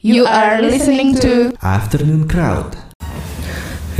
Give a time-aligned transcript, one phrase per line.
[0.00, 2.72] You are listening to Afternoon Crowd.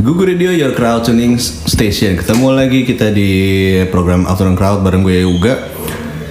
[0.00, 2.16] Google Radio Your Crowd Tuning Station.
[2.16, 3.28] Ketemu lagi kita di
[3.92, 5.60] program Afternoon Crowd bareng gue Uga.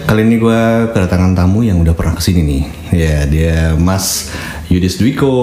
[0.09, 2.63] Kali ini gue kedatangan tamu yang udah pernah ke sini nih.
[2.97, 4.33] Ya dia Mas
[4.73, 5.37] Yudis Dwiko.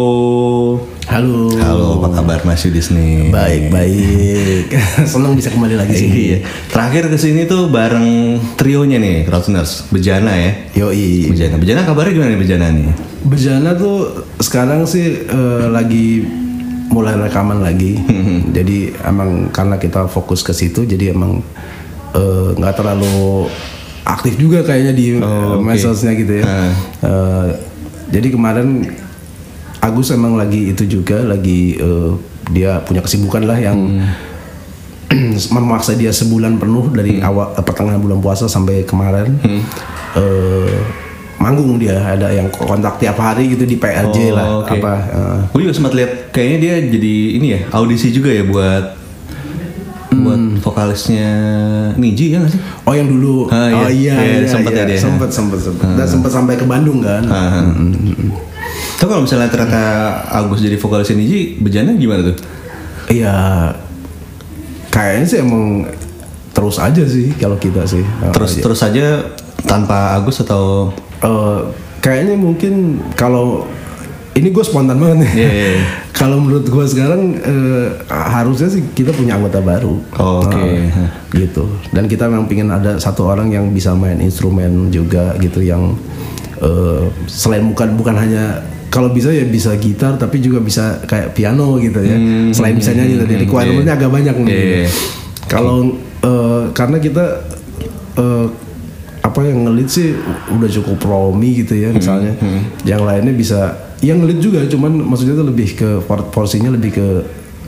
[1.06, 1.46] Halo.
[1.62, 3.30] Halo, apa kabar Mas Yudis nih?
[3.30, 4.64] Baik, baik.
[5.12, 6.10] Senang bisa kembali lagi sini.
[6.34, 6.38] Iya.
[6.66, 9.86] Terakhir ke sini tuh bareng trionya nih, Crowdtuners.
[9.88, 10.52] Bejana ya.
[10.74, 11.30] Yoi.
[11.30, 11.56] Bejana.
[11.56, 12.88] Bejana kabarnya gimana nih Bejana nih?
[13.22, 13.96] Bejana tuh
[14.42, 16.26] sekarang sih eh, lagi
[16.90, 18.02] mulai rekaman lagi.
[18.50, 21.38] jadi emang karena kita fokus ke situ, jadi emang
[22.12, 23.46] eh, nggak terlalu
[24.02, 25.70] aktif juga kayaknya di Oh, eh, oke.
[25.70, 26.44] medsosnya gitu ya.
[26.44, 26.72] Ah.
[26.98, 27.46] Eh,
[28.10, 28.90] jadi kemarin
[29.86, 32.10] Agus emang lagi itu juga lagi eh,
[32.48, 33.78] dia punya kesibukan lah yang
[35.54, 37.26] memaksa dia sebulan penuh dari Hmm.
[37.26, 39.38] awal eh, pertengahan bulan puasa sampai kemarin
[40.12, 40.74] eh,
[41.36, 44.72] manggung dia ada yang kontak tiap hari gitu di PRJ lah Oh, oke.
[44.72, 48.84] apa eh, Gue juga sempat lihat kayaknya dia jadi ini ya audisi juga ya buat
[50.08, 51.28] buat vokalisnya
[51.94, 52.60] Niji ya nggak sih?
[52.82, 53.76] oh yang dulu Ah, iya.
[53.76, 54.80] oh iya, Iya, iya, sempet iya.
[54.80, 54.98] ya dia.
[54.98, 57.62] sempet sempet sempet dan sempet sampai ke Bandung kan Ah.
[58.96, 59.82] Tapi kalau misalnya ternyata
[60.32, 62.36] Agus jadi vokalisnya Niji, bejana gimana tuh?
[63.06, 63.70] iya
[64.90, 65.86] kayaknya sih emang
[66.50, 68.02] terus aja sih kalau kita sih
[68.34, 69.22] Terus terus saja
[69.62, 71.60] tanpa Agus atau Eh,
[72.04, 73.64] kayaknya mungkin kalau
[74.36, 75.32] ini gue spontan banget nih.
[75.32, 75.84] Iya, iya, iya.
[76.18, 79.96] kalau menurut gue sekarang eh, harusnya sih kita punya anggota baru.
[80.20, 80.60] Oh, oke.
[80.60, 81.64] Nah, gitu.
[81.88, 85.96] Dan kita memang pingin ada satu orang yang bisa main instrumen juga gitu yang
[86.60, 91.76] eh, selain bukan bukan hanya kalau bisa ya bisa gitar tapi juga bisa kayak piano
[91.78, 92.16] gitu ya.
[92.50, 94.46] Selain bisa nyanyi tadi requirementnya agak banyak nih.
[94.46, 94.88] Hmm, iya.
[95.46, 95.78] Kalau
[96.22, 97.24] eh, karena kita
[98.16, 98.46] eh,
[99.20, 100.14] apa yang ngelit sih
[100.48, 102.38] udah cukup promi gitu ya misalnya.
[102.82, 103.60] Yang lainnya bisa
[104.00, 107.06] yang ngelit juga cuman maksudnya tuh lebih ke por- porsinya lebih ke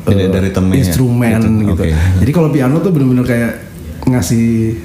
[0.07, 0.87] eh, dari temennya.
[0.87, 1.83] instrumen Gitu, gitu.
[1.83, 1.89] oke.
[2.25, 3.53] Jadi kalau piano tuh bener-bener kayak
[4.09, 4.79] ngasih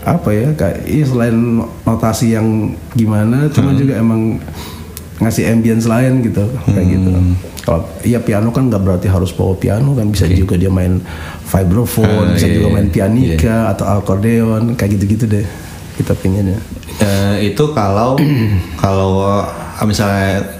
[0.00, 1.36] apa ya kayak iya selain
[1.84, 4.40] notasi yang gimana cuma juga emang
[5.20, 7.10] ngasih ambience lain gitu kayak gitu.
[7.60, 10.98] Kalau iya piano kan nggak berarti harus bawa piano kan bisa juga dia main
[11.44, 12.74] vibraphone, Ah, bisa iya, juga iya.
[12.74, 15.46] main pianika atau akordeon kayak gitu-gitu deh
[16.00, 16.56] kita pinginnya.
[16.98, 18.16] Eh, itu kalau
[18.82, 20.56] kalau eh, misalnya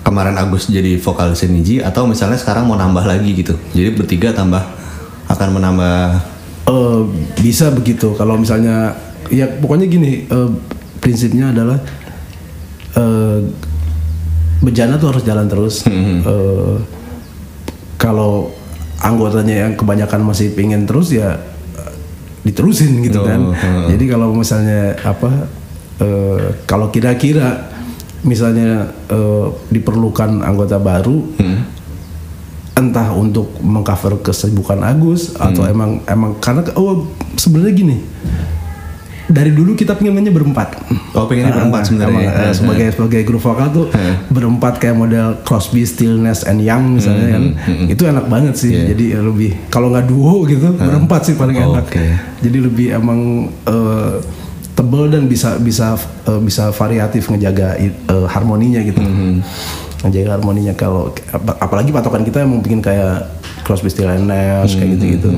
[0.00, 3.54] kemarin Agus jadi vokalisnya Niji atau misalnya sekarang mau nambah lagi gitu.
[3.76, 4.64] Jadi bertiga tambah
[5.28, 5.96] akan menambah
[6.68, 7.00] Eh,
[7.40, 8.92] bisa begitu kalau misalnya
[9.32, 10.50] ya pokoknya gini eh,
[11.00, 11.80] prinsipnya adalah
[12.94, 13.38] eh,
[14.58, 15.84] bejana tuh harus jalan terus.
[15.84, 16.76] Eh,
[17.98, 18.54] kalau
[18.98, 21.38] anggotanya yang kebanyakan masih pingin terus ya
[21.74, 21.92] eh,
[22.42, 23.52] diterusin gitu kan.
[23.88, 25.30] Jadi kalau misalnya apa
[25.98, 27.70] eh, kalau kira-kira
[28.22, 31.22] misalnya eh, diperlukan anggota baru
[32.74, 35.74] entah untuk mengcover kesibukan Agus atau Hmm.
[35.74, 37.96] emang emang karena oh sebenarnya gini
[39.28, 40.80] dari dulu kita pengen mainnya berempat.
[41.12, 42.20] Oh, pengennya berempat Ah, sebenarnya.
[42.26, 43.86] emang, eh, sebagai sebagai grup vokal tuh
[44.26, 47.44] berempat kayak model Crosby, Still, Nash and Young misalnya kan.
[47.58, 51.76] Hmm, itu enak banget sih jadi lebih kalau nggak duo gitu berempat sih paling Oh,
[51.76, 51.84] enak.
[51.86, 52.04] Oke.
[52.40, 53.20] jadi lebih emang
[53.62, 54.14] eh,
[54.72, 55.92] tebel dan bisa bisa
[56.24, 57.92] eh, bisa variatif ngejaga eh,
[58.26, 59.02] harmoninya gitu.
[59.98, 63.28] Ngejaga harmoninya kalau ap- apalagi patokan kita emang bikin kayak
[63.60, 65.30] Crosby, Still and Nash kayak gitu gitu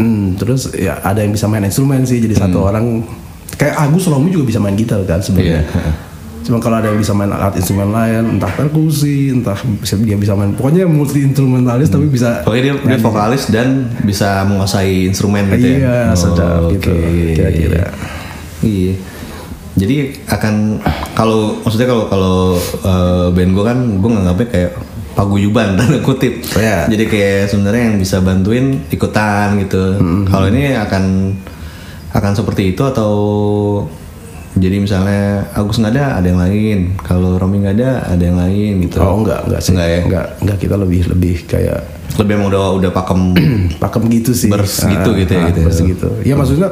[0.00, 3.04] Hmm, terus ya ada yang bisa main instrumen sih jadi satu orang
[3.52, 5.60] kayak Agus Romi juga bisa main gitar kan sebenarnya.
[5.62, 5.92] Iya.
[6.40, 10.32] Cuma kalau ada yang bisa main alat instrumen lain, entah perkusi, entah bisa- dia bisa
[10.32, 12.40] main, pokoknya multi instrumentalis tapi bisa.
[12.40, 13.68] Pokoknya dia, dia vokalis dan
[14.00, 15.76] bisa menguasai instrumen gitu ya.
[15.76, 17.36] Iya, Oh, sedap gitu oke.
[17.36, 17.92] kira-kira.
[18.64, 18.94] Iya.
[19.76, 19.96] Jadi
[20.26, 20.80] akan
[21.12, 24.70] kalau maksudnya kalau kalau eh, band gue kan gue nganggapnya kayak
[25.14, 26.42] paguyuban tanda kutip.
[26.54, 26.86] Iya.
[26.90, 29.98] Jadi kayak sebenarnya yang bisa bantuin ikutan gitu.
[30.28, 31.34] Kalau ini akan
[32.10, 33.12] akan seperti itu atau
[34.58, 36.78] jadi misalnya Agus nggak ada ada yang lain.
[37.06, 38.98] Kalau Romi nggak ada ada yang lain gitu.
[38.98, 39.70] Oh enggak, enggak sih.
[39.74, 40.00] Enggak ya?
[40.02, 41.80] Enggak, enggak kita lebih lebih kayak
[42.18, 43.20] Lebih emang udah udah pakem
[43.82, 44.50] pakem gitu sih.
[44.50, 45.66] Bers gitu gitu ya, ah, gitu ya.
[45.70, 46.08] bers gitu.
[46.26, 46.68] Ya maksudnya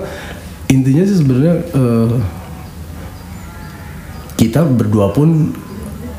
[0.66, 2.10] intinya sih sebenarnya eh,
[4.38, 5.54] kita berdua pun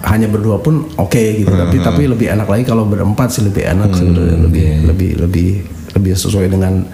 [0.08, 1.52] hanya berdua pun oke gitu.
[1.52, 5.50] Tapi tapi lebih enak lagi kalau berempat sih lebih enak sebenarnya lebih lebih lebih
[5.96, 6.86] lebih sesuai dengan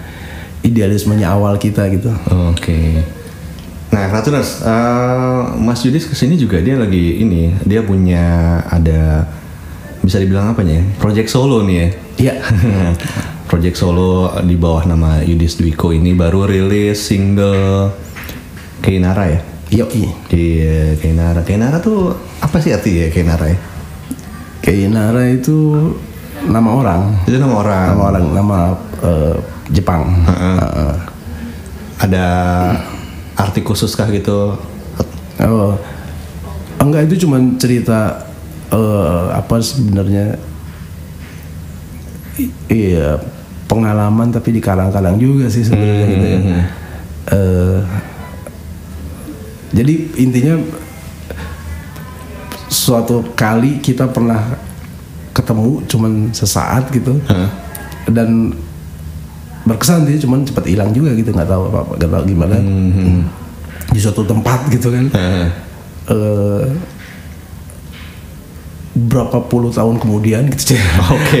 [0.66, 2.10] idealismenya awal kita gitu.
[2.50, 3.04] Oke.
[3.94, 9.24] Nah, Ratuners, eh, Mas Yudis ke sini juga dia lagi ini, dia punya ada
[10.02, 10.82] bisa dibilang apa ya?
[10.98, 11.88] Project solo nih ya.
[12.18, 12.34] Iya.
[13.50, 17.94] Project solo di bawah nama Yudis Dwiko ini baru rilis single
[18.82, 19.40] Keinara ya.
[19.66, 20.06] Yoi.
[20.30, 21.42] di eh, Kainara.
[21.42, 23.58] Kainara tuh apa sih artinya Kainara ya?
[24.62, 25.90] Kainara itu
[26.46, 27.02] nama orang.
[27.26, 27.86] Itu nama orang.
[27.90, 28.58] Nama orang, nama
[29.02, 29.36] eh,
[29.74, 30.06] Jepang.
[30.22, 30.94] Heeh.
[31.96, 32.26] Ada
[33.34, 34.54] arti khusus kah gitu?
[35.42, 35.74] Oh,
[36.78, 38.30] enggak itu cuma cerita
[38.70, 40.38] eh, apa sebenarnya?
[42.70, 43.16] Iya
[43.66, 46.38] pengalaman tapi dikalang-kalang juga sih sebenarnya gitu ya.
[47.34, 47.78] Eh,
[49.76, 50.56] jadi intinya
[52.66, 54.56] suatu kali kita pernah
[55.30, 57.20] ketemu cuman sesaat gitu.
[58.08, 58.56] Dan
[59.66, 62.56] berkesan sih cuman cepat hilang juga gitu nggak tahu apa nggak tahu gimana.
[63.92, 65.06] Di suatu tempat gitu kan.
[66.06, 66.64] Eh,
[68.96, 70.72] berapa puluh tahun kemudian gitu.
[70.72, 70.80] Cek.
[71.18, 71.38] Oke,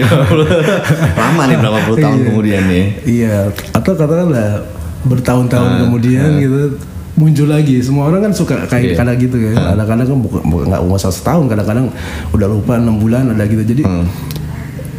[1.16, 2.26] lama nih berapa puluh tahun Iya.
[2.28, 2.86] kemudian nih.
[3.06, 3.36] Iya,
[3.72, 4.60] atau katakanlah
[5.06, 6.76] bertahun-tahun kemudian gitu
[7.16, 7.80] muncul lagi.
[7.80, 8.96] Semua orang kan suka kayak Iya.
[8.96, 9.54] kadang gitu kan.
[9.74, 11.86] Kadang-kadang kan bukan nggak usah setahun, kadang-kadang
[12.30, 13.64] udah lupa enam bulan ada gitu.
[13.64, 13.82] Jadi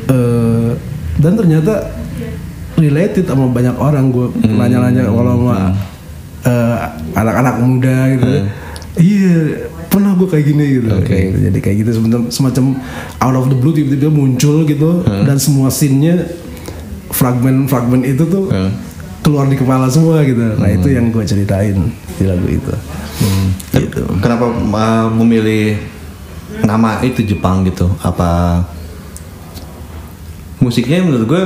[0.10, 0.69] eh,
[1.18, 1.74] dan ternyata
[2.78, 4.10] related sama banyak orang.
[4.10, 5.56] Gue nanya-nanya kalau sama
[6.44, 6.75] eh,
[7.14, 8.30] anak-anak muda gitu.
[8.98, 9.38] Iya,
[9.94, 10.90] pernah gue kayak gini gitu.
[11.06, 11.38] Kayak gitu.
[11.50, 11.92] Jadi kayak gitu
[12.34, 12.66] semacam
[13.22, 16.25] out of the blue tiba-tiba muncul gitu dan semua scene-nya
[17.08, 18.50] fragmen-fragmen itu tuh
[19.27, 20.39] keluar di kepala semua gitu.
[20.56, 21.75] Nah itu yang gue ceritain
[22.15, 22.71] di lagu itu.
[23.75, 24.01] Gitu.
[24.24, 25.75] Kenapa uh, memilih
[26.63, 27.91] nama itu Jepang gitu?
[28.00, 28.63] Apa
[30.57, 31.44] musiknya menurut gue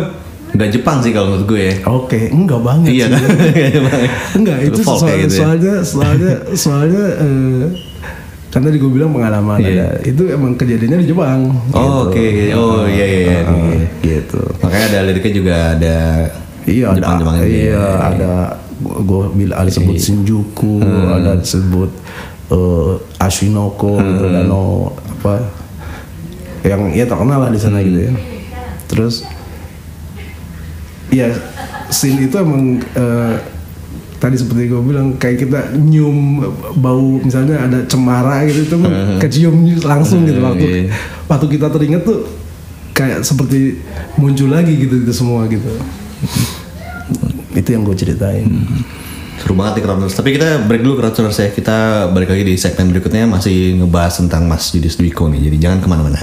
[0.51, 1.75] nggak Jepang sih kalau menurut gue ya.
[1.89, 3.21] Oke, enggak banget Iya kan?
[4.37, 5.39] Enggak itu Folk soal- gitu ya.
[5.41, 7.63] soalnya soalnya soalnya eh,
[8.51, 9.71] kan tadi gue bilang pengalaman Iya.
[9.71, 11.39] ada itu emang kejadiannya di Jepang.
[11.71, 12.27] Oh, oke.
[12.53, 13.39] Oh, iya, iya, iya.
[13.47, 14.43] Heeh, gitu.
[14.59, 15.97] Makanya ada liriknya juga ada
[16.71, 17.51] Iya ada, Jepang-Jepang gitu ya.
[17.51, 18.31] iya ada
[18.81, 21.11] gue bilang ada sebut Shinjuku, Hmm.
[21.13, 21.91] ada sebut
[22.49, 24.07] eh, Ashinoko, Hmm.
[24.09, 24.67] gitu, danau
[25.11, 25.33] apa
[26.61, 27.85] yang ya terkenal lah di sana Hmm.
[27.85, 28.13] gitu ya.
[28.87, 29.23] Terus
[31.09, 31.27] ya
[31.87, 33.35] scene itu emang eh,
[34.15, 36.39] tadi seperti gue bilang kayak kita nyium
[36.75, 40.77] bau misalnya ada cemara gitu itu kan kecium langsung gitu waktu Hmm.
[40.79, 40.93] iya.
[41.25, 42.29] waktu kita teringat tuh
[42.91, 43.81] kayak seperti
[44.15, 45.65] muncul lagi gitu itu semua gitu
[47.55, 48.47] itu yang gue ceritain
[49.41, 50.13] Seru banget nih Crowdtuners.
[50.13, 51.49] Tapi kita break dulu Crowdtuners ya.
[51.49, 55.49] Kita balik lagi di segmen berikutnya masih ngebahas tentang Mas Yudis Dwiko nih.
[55.49, 56.21] Jadi jangan ke mana-mana.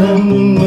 [0.00, 0.58] Namun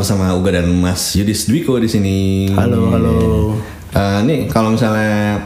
[0.00, 2.48] bersama Uga dan Mas Yudis Dwiko di sini.
[2.56, 3.16] Halo, halo.
[3.92, 5.44] Eh, nih kalau misalnya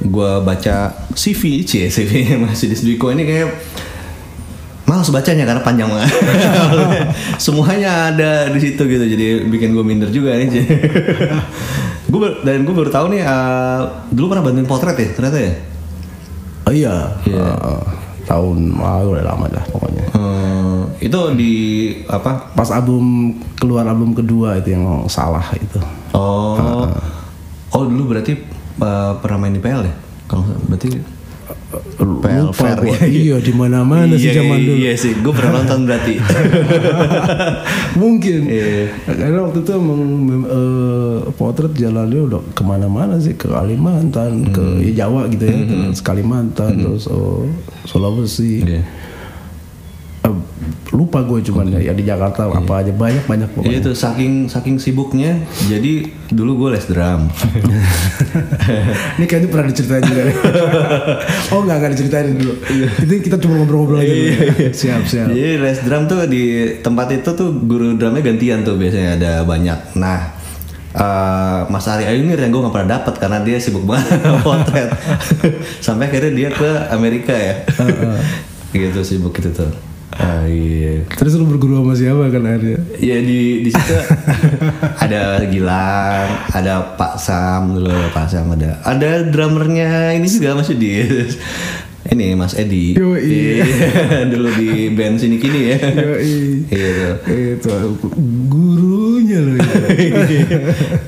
[0.00, 3.52] gue baca CV, cie CV Mas Yudis Dwiko ini kayak
[4.88, 6.12] Males bacanya karena panjang banget.
[7.44, 10.48] Semuanya ada di situ gitu, jadi bikin gue minder juga nih.
[12.12, 13.80] gue dan gue baru tahu nih, eh,
[14.16, 15.52] dulu pernah bantuin potret ya ternyata ya.
[16.64, 16.96] Oh iya,
[17.28, 17.48] Iya.
[17.52, 17.84] Eh,
[18.24, 20.03] tahun ah, udah lama dah pokoknya.
[21.04, 21.52] Itu di
[22.08, 22.56] apa?
[22.56, 25.76] Pas album keluar album kedua itu yang salah itu.
[26.16, 26.88] Oh,
[27.76, 28.40] oh dulu berarti
[28.80, 29.94] uh, pernah main di PL ya?
[30.24, 30.88] Kalau berarti
[31.94, 32.98] PL Lupa Fair ya?
[33.04, 34.76] Iya di mana-mana sih Iya, zaman dulu.
[34.80, 36.14] Iya sih, gue pernah nonton berarti.
[38.00, 38.40] Mungkin.
[38.48, 38.94] Iya.
[39.04, 40.00] Karena waktu itu emang
[40.46, 44.80] eh, potret jalannya udah ke mana-mana sih ke Kalimantan, ke Hmm.
[44.80, 47.44] ya Jawa gitu ya, terus Kalimantan, terus oh,
[47.84, 48.64] Sulawesi.
[48.64, 48.82] Iya.
[50.94, 53.78] Lupa gue cuman ya, ya di Jakarta apa aja banyak banyak Iya pokoknya.
[53.82, 57.26] itu saking saking sibuknya, jadi dulu gue les drum.
[59.18, 60.22] Ini kayaknya pernah diceritain juga.
[61.54, 62.54] oh nggak nggak diceritain dulu.
[63.02, 64.14] Itu kita cuma ngobrol-ngobrol aja.
[64.14, 64.30] dulu.
[64.70, 65.34] siap siap.
[65.34, 66.44] Jadi les drum tuh di
[66.78, 69.98] tempat itu tuh guru drumnya gantian tuh biasanya ada banyak.
[69.98, 70.30] Nah,
[70.94, 74.14] eh, Mas Ari Ayunir yang gue gak pernah dapat karena dia sibuk banget
[74.46, 74.94] potret.
[75.82, 77.66] Sampai akhirnya dia ke Amerika ya.
[78.70, 79.93] gitu sibuk gitu tuh.
[80.14, 81.02] Ah, iya.
[81.10, 82.78] Terus lu berguru sama siapa kan akhirnya?
[83.02, 83.94] Ya di di situ
[85.04, 90.92] ada Gilang, ada Pak Sam dulu Pak Sam ada ada drummernya ini juga Mas Yudi.
[92.04, 92.92] Ini Mas Edi.
[93.00, 93.24] Yoi.
[93.24, 93.64] Iya,
[94.32, 95.78] dulu di band sini kini ya.
[95.88, 96.68] Yoi.
[96.68, 97.08] Iya.
[97.56, 97.96] Itu
[98.52, 99.56] gurunya loh.
[99.96, 100.56] itu.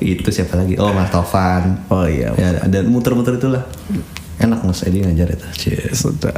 [0.01, 0.73] Itu siapa lagi?
[0.81, 1.85] Oh Mas Tovan.
[1.93, 2.33] Oh iya.
[2.33, 3.61] Ya, ada muter-muter itulah.
[4.37, 5.45] Enak Mas Edi ngajar itu.
[5.55, 5.81] Cie.
[5.91, 6.33] Sudah.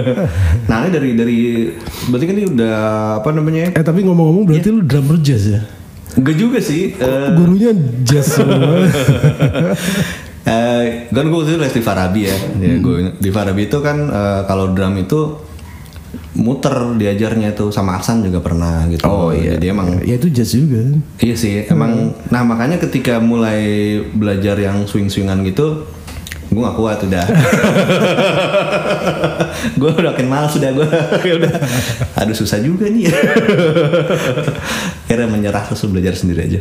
[0.68, 1.36] Nah ini dari dari
[2.06, 2.76] berarti kan ini udah
[3.16, 3.70] apa namanya?
[3.70, 5.60] Eh tapi ngomong-ngomong berarti lu drummer jazz ya?
[6.14, 6.92] Enggak juga sih.
[6.92, 7.70] eh, Gurunya
[8.02, 8.82] jazz semua.
[10.48, 12.36] Eh, kan gue waktu itu les di Farabi ya.
[12.56, 15.44] Ya, gua- di Farabi itu kan eh, kalau drum itu
[16.32, 19.04] muter diajarnya itu sama Aksan juga pernah gitu.
[19.04, 19.60] Oh iya.
[19.60, 20.80] Jadi emang ya itu jazz juga.
[21.20, 22.16] iya sih emang.
[22.26, 23.60] Nah makanya ketika mulai
[24.08, 25.84] belajar yang swing-swingan gitu,
[26.48, 27.26] gue gak kuat udah.
[29.80, 30.88] gue udah makin males udah gue.
[31.44, 31.52] udah.
[32.24, 33.12] Aduh susah juga nih.
[35.04, 36.60] Akhirnya menyerah terus belajar sendiri aja.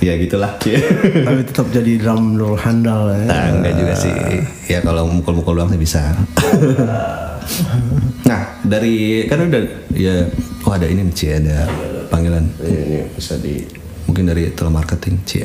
[0.00, 0.56] ya gitulah.
[0.56, 3.28] tapi tetap jadi drum roll handal ya.
[3.28, 4.12] Nah, enggak juga sih.
[4.72, 6.16] Ya kalau mukul-mukul doang sih bisa.
[8.24, 9.60] nah, dari kan udah
[9.92, 10.24] ya
[10.64, 11.68] oh ada ini nih, Ci, ada
[12.08, 12.48] panggilan.
[12.64, 15.40] Iya, ini bisa di Mungkin dari telemarketing, Ci.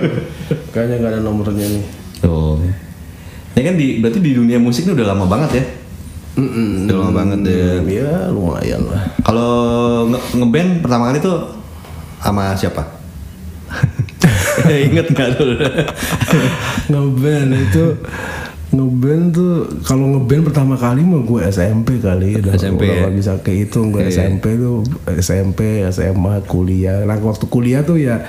[0.72, 1.84] kayaknya nggak ada nomornya nih.
[2.22, 2.58] oh.
[3.50, 5.64] Ini kan di berarti di dunia musik ini udah lama banget ya.
[6.38, 6.86] Mm-mm.
[6.86, 7.66] Udah lama banget ya.
[7.82, 9.02] Ya lumayan lah.
[9.20, 9.52] Kalau
[10.06, 11.38] nge- ngeband pertama kali tuh
[12.22, 12.86] sama siapa?
[14.86, 15.56] Ingat nggak dulu?
[16.86, 17.84] ngeband itu
[18.70, 23.00] ngeband tuh kalau ngeband pertama kali mah gue SMP kali udah SMP udah ya?
[23.02, 24.30] nggak bisa kehitung gue Iya.
[24.30, 24.86] SMP tuh
[25.16, 28.22] SMP SMA kuliah nah waktu kuliah tuh ya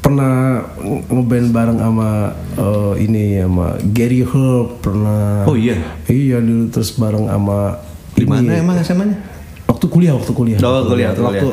[0.00, 0.64] pernah
[1.06, 2.08] ngeband bareng sama
[2.54, 5.76] eh, ini sama Gary Herb pernah Oh iya.
[6.06, 7.80] iya dulu terus bareng sama
[8.12, 9.16] Di mana emang SMA-nya?
[9.64, 11.48] waktu kuliah waktu kuliah Oh, Waktu kuliah, waktu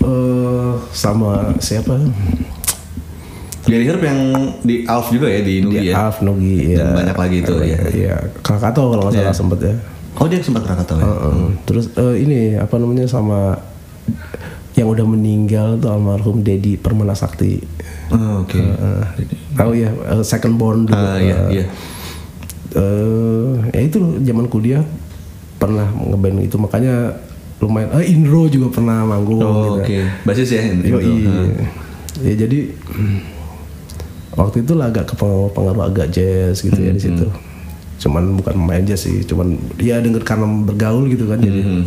[0.00, 1.98] eh, sama siapa
[3.68, 4.20] Gary Herb yang
[4.64, 6.08] di Alf juga ya di Nugi Di ya.
[6.08, 7.78] Alf Nogi ya Dan banyak lagi itu, ya.
[7.84, 9.36] Iya, Krakatau kalau nggak salah Iya.
[9.36, 9.74] sempet ya.
[10.16, 11.04] Oh dia sempat Krakatau ya?
[11.04, 11.36] Heeh.
[11.62, 13.60] Terus eh, ini apa namanya sama
[14.72, 17.60] yang udah meninggal tuh almarhum Dedi Permana Sakti.
[18.08, 18.56] Oh, Oke.
[18.56, 19.04] Eh,
[19.52, 20.96] tahu ya eh, Second Born dulu.
[20.96, 21.64] Ah iya iya.
[22.72, 24.82] eh, ya itu loh, zaman kuliah
[25.58, 27.18] pernah ngeband itu makanya
[27.58, 27.90] lumayan.
[27.98, 29.42] Eh, Indro juga pernah manggung.
[29.42, 29.82] Oh gitu.
[29.82, 29.98] oke.
[30.24, 30.88] Basis ya itu.
[30.88, 31.14] Yoi.
[31.26, 31.46] Ah.
[32.18, 32.58] Ya jadi
[34.38, 37.26] waktu itu lah agak kepengaruh pengaruh agak jazz gitu ya di situ.
[37.98, 41.60] Cuman bukan main jazz sih, cuman ya denger karena bergaul gitu kan jadi.
[41.66, 41.82] Mhm.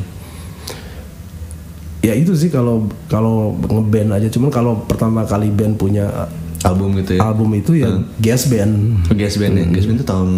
[2.01, 4.27] Ya itu sih kalau kalau ngeband aja.
[4.27, 6.27] Cuman kalau pertama kali band punya
[6.61, 7.25] Album gitu ya.
[7.25, 7.89] album itu ya
[8.21, 9.01] gas band.
[9.09, 9.65] Oh, Gas band ya.
[9.73, 10.29] Gas band itu tahun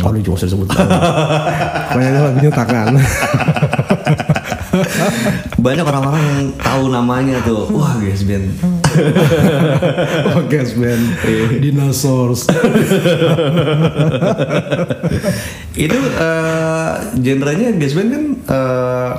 [0.00, 0.88] Oh lu usah sebut tahun.
[1.92, 2.96] Kayaknya lagunya tangan.
[5.66, 7.66] banyak orang-orang yang tahu namanya tuh.
[7.74, 8.46] Wah gas band.
[10.30, 11.02] oh gas band.
[11.58, 12.46] Dinosaurs.
[15.76, 19.12] itu eh genrenya gas band kan eh,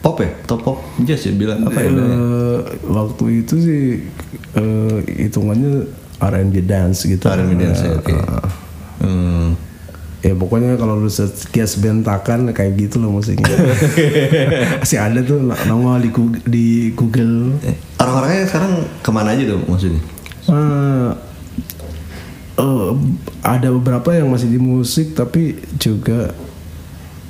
[0.00, 0.32] pop ya?
[0.48, 1.92] Atau pop jazz ya bilang apa ya?
[1.92, 3.82] Eh, waktu itu sih
[4.56, 4.96] eh,
[5.28, 5.84] hitungannya
[6.20, 7.28] R&B dance gitu.
[7.28, 8.16] R&B dance ya, oke.
[8.16, 8.48] Eh,
[9.00, 9.56] Hmm.
[10.20, 13.48] Ya pokoknya kalau lu search gas band takan kayak gitu loh musiknya.
[14.84, 17.56] Masih ada tuh nama di Google, di Google.
[17.64, 20.00] Eh, Orang-orangnya sekarang ke mana aja tuh maksudnya?
[20.44, 21.10] Eh,
[22.56, 22.90] eh,
[23.40, 26.36] ada beberapa yang masih di musik tapi juga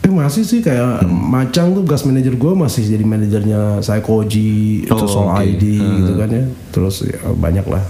[0.00, 5.06] eh masih sih kayak Macang tuh gas manajer gue masih jadi manajernya Psychoji Oh, itu
[5.06, 5.44] Soul oke.
[5.44, 7.84] ID gitu kan ya terus ya, banyak lah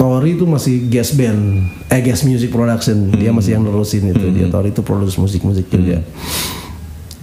[0.00, 3.12] Tori itu masih gas band eh gas music production.
[3.12, 4.26] Dia masih yang nerusin itu.
[4.32, 6.00] Dia Tori itu produce musik musik juga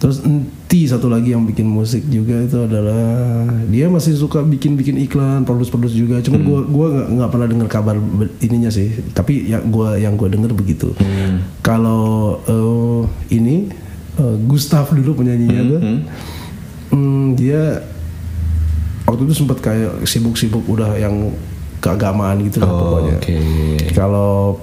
[0.06, 5.02] terus Enti satu lagi yang bikin musik juga itu adalah dia masih suka bikin bikin
[5.02, 7.96] iklan produce produce juga cuman gua gua nggak nggak pernah dengar kabar
[8.44, 8.92] ininya sih.
[9.16, 10.92] Tapi ya gua yang gua dengar begitu.
[11.64, 13.02] Kalau eh,
[13.34, 13.72] ini
[14.20, 15.82] eh, Gustav dulu penyanyinya tuh.
[16.94, 17.82] hmm, dia
[19.10, 21.34] waktu itu sempat kayak sibuk-sibuk udah yang
[21.86, 23.38] keagamaan gitu lah Oh, pokoknya oke.
[23.94, 24.58] kalau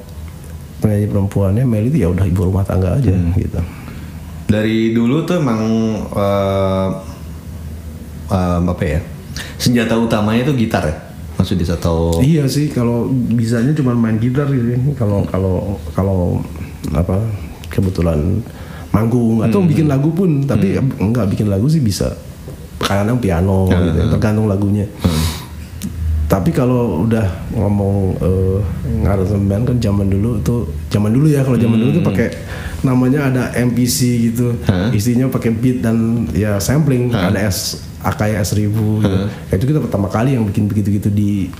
[0.78, 3.60] penyanyi perempuannya Meli itu ya udah ibu rumah tangga aja gitu
[4.44, 5.62] Dari dulu tuh emang
[6.12, 6.88] eh,
[8.28, 9.00] eh, apa ya?
[9.56, 10.96] Senjata utamanya itu gitar ya?
[11.38, 14.66] Maksudnya atau Iya sih kalau bisanya cuma main gitar gitu.
[14.68, 14.78] ya.
[14.92, 15.54] Kalau kalau
[15.92, 16.18] kalau
[16.92, 17.16] apa
[17.66, 18.42] kebetulan
[18.90, 22.12] manggung atau bikin lagu pun tapi enggak bikin lagu sih bisa.
[22.76, 24.84] Kadang piano gitu ya, tergantung lagunya.
[26.32, 28.64] Tapi kalau udah ngomong uh,
[29.44, 32.32] band kan zaman dulu tuh zaman dulu ya kalau zaman dulu tuh pakai
[32.80, 34.56] namanya ada MPC gitu.
[34.96, 39.18] Isinya pakai beat dan ya sampling ada S Akai S1000 gitu.
[39.52, 41.52] Ya, itu kita pertama kali yang bikin begitu-gitu di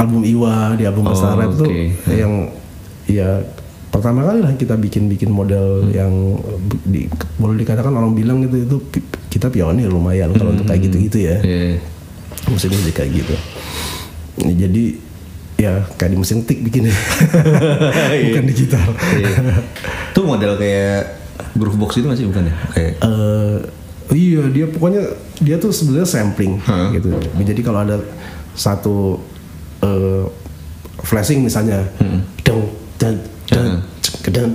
[0.00, 1.84] album Iwa, di album Oh, Pesta Rap tuh oke.
[2.08, 2.48] yang
[3.04, 3.44] ya
[3.90, 7.00] pertama kali lah kita bikin-bikin model yang eh, di,
[7.36, 8.76] boleh dikatakan orang bilang itu itu
[9.28, 11.36] kita pionir lumayan kalau untuk kayak gitu-gitu ya.
[11.42, 11.76] Iya.
[12.48, 13.34] musik musik kayak gitu
[14.44, 14.84] Nah, jadi
[15.60, 16.94] ya kayak di mesin tik bikinnya.
[18.30, 18.86] bukan digital.
[20.12, 21.20] Itu model kayak
[21.56, 22.54] groovebox itu masih bukan ya?
[22.72, 23.56] Kayak uh,
[24.12, 25.02] iya dia pokoknya
[25.40, 26.92] dia tuh sebenarnya sampling huh?
[26.96, 27.12] gitu.
[27.20, 28.00] Jadi kalau ada
[28.56, 29.20] satu
[29.84, 30.24] uh,
[31.04, 31.86] flashing misalnya
[32.44, 32.68] dong
[33.00, 33.14] dan
[33.48, 33.80] dan
[34.20, 34.48] dan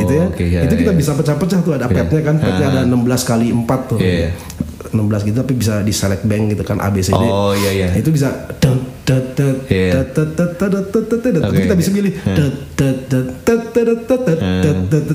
[0.00, 0.26] itu ya
[0.64, 3.98] itu kita bisa pecah-pecah tuh ada petnya kan petnya ada 16 kali 4 tuh
[4.88, 7.20] 16 gitu tapi bisa di select bank gitu kan ABCD.
[7.20, 7.88] Oh iya iya.
[7.92, 8.48] Itu bisa
[11.50, 12.12] kita bisa pilih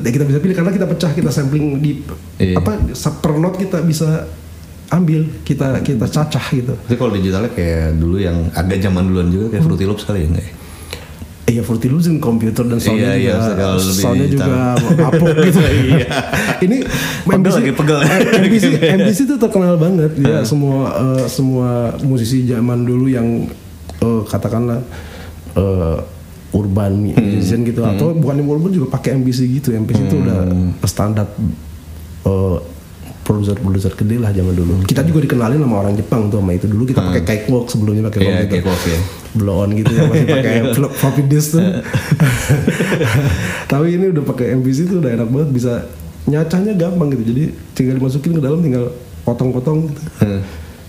[0.06, 2.04] kita bisa pilih karena kita pecah kita sampling di
[2.54, 2.78] apa
[3.24, 4.28] per note kita bisa
[4.94, 6.78] ambil kita kita cacah gitu.
[6.78, 10.30] Tapi kalau digitalnya kayak dulu yang agak zaman duluan juga kayak Fruity Loops kali ya
[10.30, 10.46] enggak?
[11.46, 14.54] Iya Fruity Loops komputer dan soundnya Iya, iya, juga lebih soundnya juga
[14.98, 15.60] apok gitu.
[16.66, 16.78] Ini
[17.22, 18.00] Pegel lagi, pegel.
[18.50, 20.18] MPC, MPC itu terkenal banget.
[20.18, 23.46] Dia semua eh, semua musisi zaman dulu yang
[24.02, 24.82] eh, katakanlah
[25.54, 25.98] eh,
[26.56, 29.70] urban musician gitu atau bukan yang urban juga pakai MPC gitu.
[29.70, 30.50] MPC itu udah
[30.90, 31.30] standar
[32.26, 32.58] eh,
[33.26, 34.86] produser-produser gede lah zaman dulu.
[34.86, 38.20] Kita juga dikenalin sama orang Jepang tuh sama itu dulu kita pakai cakewalk sebelumnya pakai
[38.22, 39.00] Iya, komputer cakewalk, ya.
[39.34, 41.66] blow on gitu ya masih pakai flop- floppy disk tuh.
[43.66, 45.74] Tapi ini udah pakai MPC tuh udah enak banget bisa
[46.26, 47.24] nyacahnya gampang gitu.
[47.28, 50.02] Jadi tinggal dimasukin ke dalam tinggal potong-potong gitu.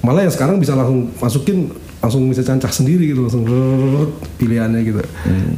[0.01, 3.43] Malah yang sekarang bisa langsung masukin langsung bisa cancah sendiri gitu langsung
[4.37, 5.01] pilihannya gitu.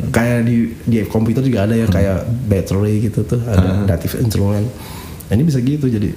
[0.09, 4.65] Kayak di di komputer juga ada ya kayak battery gitu tuh ada native instrument.
[5.29, 6.15] Nah, ini bisa gitu jadi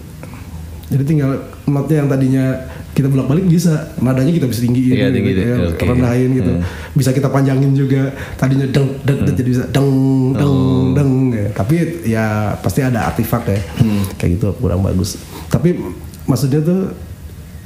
[0.92, 1.32] jadi tinggal
[1.66, 2.46] notnya yang tadinya
[2.92, 5.46] kita bolak-balik bisa nadanya kita bisa tinggiin gitu, tinggi deh.
[5.48, 5.84] ya, Oke.
[5.88, 6.52] rendahin gitu
[6.92, 9.90] bisa kita panjangin juga tadinya deng deng deng, jadi bisa deng
[10.36, 10.56] deng
[10.92, 11.48] deng ya.
[11.56, 12.26] tapi ya
[12.60, 14.04] pasti ada artefak ya Hmm.
[14.20, 15.16] kayak gitu kurang bagus
[15.48, 15.80] tapi
[16.28, 16.92] maksudnya tuh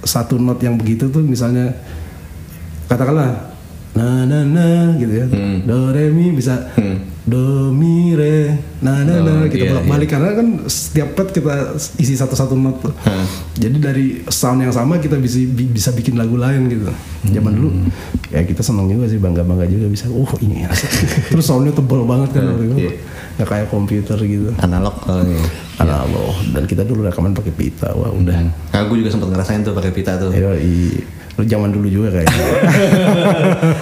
[0.06, 1.74] satu not yang begitu tuh misalnya
[2.86, 3.55] katakanlah
[3.96, 5.26] na na na gitu ya.
[5.26, 5.64] Hmm.
[5.64, 6.68] do re mi bisa.
[7.24, 11.30] Do mi re na na na Oh, kita iya, bolak balik karena kan setiap part
[11.30, 12.94] kita isi satu satu not tuh.
[13.02, 13.26] Hmm.
[13.56, 16.92] jadi dari sound yang sama kita bisa bi- bisa bikin lagu lain gitu.
[17.26, 17.70] Zaman dulu
[18.28, 20.06] ya kita senang juga sih bangga bangga juga bisa.
[20.08, 20.92] Oh ini asik.
[21.32, 22.78] terus soundnya tebal banget kan waktu itu.
[22.84, 22.94] Iya.
[23.36, 24.48] nggak kayak komputer gitu.
[24.60, 25.40] Analog kalau ini.
[25.78, 26.36] analog.
[26.52, 27.92] Dan kita dulu rekaman pakai pita.
[27.92, 28.38] Wah udah.
[28.48, 30.32] Nah, gue juga sempat ngerasain tuh pakai pita tuh.
[30.32, 32.44] Ayo, i, lu zaman dulu juga kayaknya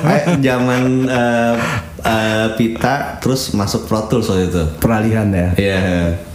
[0.13, 1.53] Eh, zaman eh,
[2.01, 4.63] eh, pita terus masuk Pro Tools waktu itu.
[4.77, 5.79] peralihan ya Iya.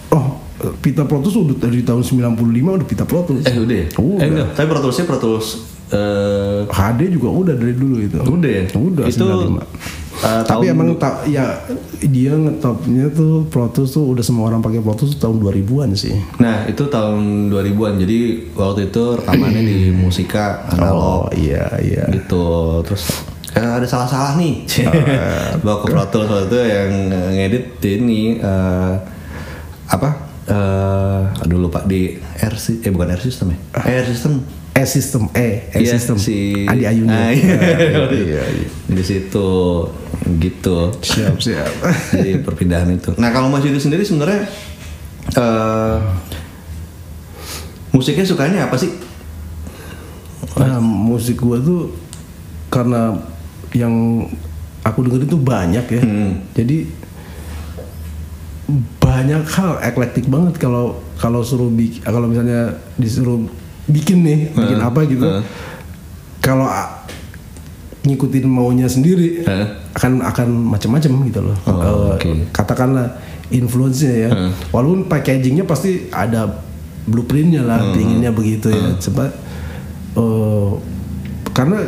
[0.09, 0.39] oh
[0.79, 2.39] pita Pro Tools udah dari tahun 95
[2.79, 3.87] udah pita Pro Tools Eh udah ya?
[3.95, 4.19] Udah.
[4.19, 5.49] Eh enggak, tapi Pro Toolsnya Pro Tools
[5.89, 8.65] eh HD juga udah dari dulu itu udah ya?
[8.71, 10.08] udah Itu 95.
[10.19, 11.63] Eh, tapi tahun emang tak ya
[11.99, 15.91] dia ngetopnya tuh Pro Tools tuh udah semua orang pakai Pro Tools tuh tahun 2000-an
[15.95, 16.15] sih.
[16.39, 18.19] Nah itu tahun 2000-an jadi
[18.55, 20.99] waktu itu rekamannya di musika analog.
[20.99, 22.05] Oh iya iya.
[22.11, 22.47] Gitu.
[22.87, 23.03] Terus
[23.55, 24.67] eh, ada salah-salah nih.
[25.63, 26.91] Bawa ke Pro Tools waktu itu yang
[27.35, 28.95] ngedit ini eh,
[29.89, 30.11] apa?
[30.49, 31.85] Eh aduh lupa.
[31.85, 34.41] Di R Sy- eh bukan R system ya Air system
[34.79, 37.55] E system E E Iya, system si Adi Ayunya Ah, iya.
[37.59, 38.69] Ah, iya, iya.
[38.87, 39.51] di situ
[40.39, 41.73] gitu siap siap
[42.15, 44.47] jadi perpindahan itu nah kalau Mas Yudi sendiri sebenarnya
[45.35, 45.97] eh
[47.91, 49.09] musiknya sukanya apa sih
[50.59, 51.95] Nah, musik gua tuh
[52.67, 53.15] karena
[53.71, 54.27] yang
[54.83, 56.03] aku dengerin tuh banyak ya.
[56.03, 56.43] Hmm.
[56.59, 56.91] Jadi
[59.01, 61.71] banyak hal eklektik banget kalau kalau suruh
[62.05, 63.47] kalau misalnya disuruh
[63.89, 65.25] bikin nih, bikin apa gitu.
[65.25, 65.45] heeh.
[66.39, 66.69] Kalau
[68.05, 69.67] ngikutin maunya sendiri Heeh.
[69.93, 71.57] akan akan macam-macam gitu loh.
[71.67, 72.31] Oh, Eh, oke.
[72.55, 73.19] Katakanlah
[73.51, 74.31] influence-nya ya.
[74.33, 74.51] Heeh.
[74.71, 76.63] Walaupun packagingnya pasti ada
[77.05, 78.97] blueprintnya lah, pinginnya begitu ya.
[78.97, 79.33] Coba
[80.15, 80.71] eh,
[81.53, 81.79] karena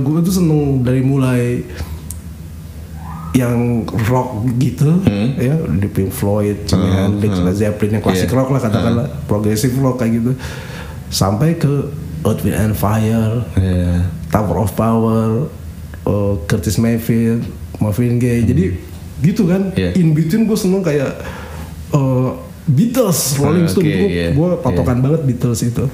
[0.00, 1.64] gue tuh seneng dari mulai
[3.34, 5.02] yang rock gitu
[5.34, 8.38] ya di Pink Floyd, Jimi Hendrix, Led Zeppelin yang klasik Iya.
[8.38, 10.32] rock lah katakanlah, progressive rock kayak gitu,
[11.10, 11.90] sampai ke
[12.22, 14.06] Earth, Wind and Fire, Iya.
[14.30, 15.50] Tower of Power,
[16.06, 17.42] uh, Curtis Mayfield,
[17.82, 18.46] Marvin Gaye.
[18.46, 18.64] Jadi
[19.20, 19.74] gitu kan.
[19.74, 19.78] Hmm.
[19.78, 19.90] Iya.
[19.98, 21.10] In between gue seneng kayak
[21.90, 23.84] uh, Beatles, Rolling Stone.
[23.84, 24.28] oke, gue iya.
[24.32, 25.84] gue patokan banget Beatles itu.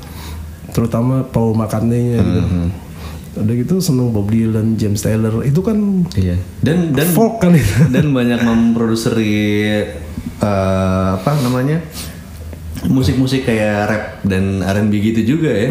[0.71, 2.43] Terutama Paul McCartney-nya gitu.
[2.47, 2.69] Hmm,
[3.37, 5.47] Udah gitu seneng Bob Dylan, James Taylor.
[5.47, 6.35] Itu kan Iya.
[6.63, 7.71] Dan dan folk kan itu.
[7.95, 9.37] dan banyak memproduseri
[10.41, 11.79] eh, apa namanya
[12.81, 15.69] musik-musik kayak rap dan R&B gitu juga ya.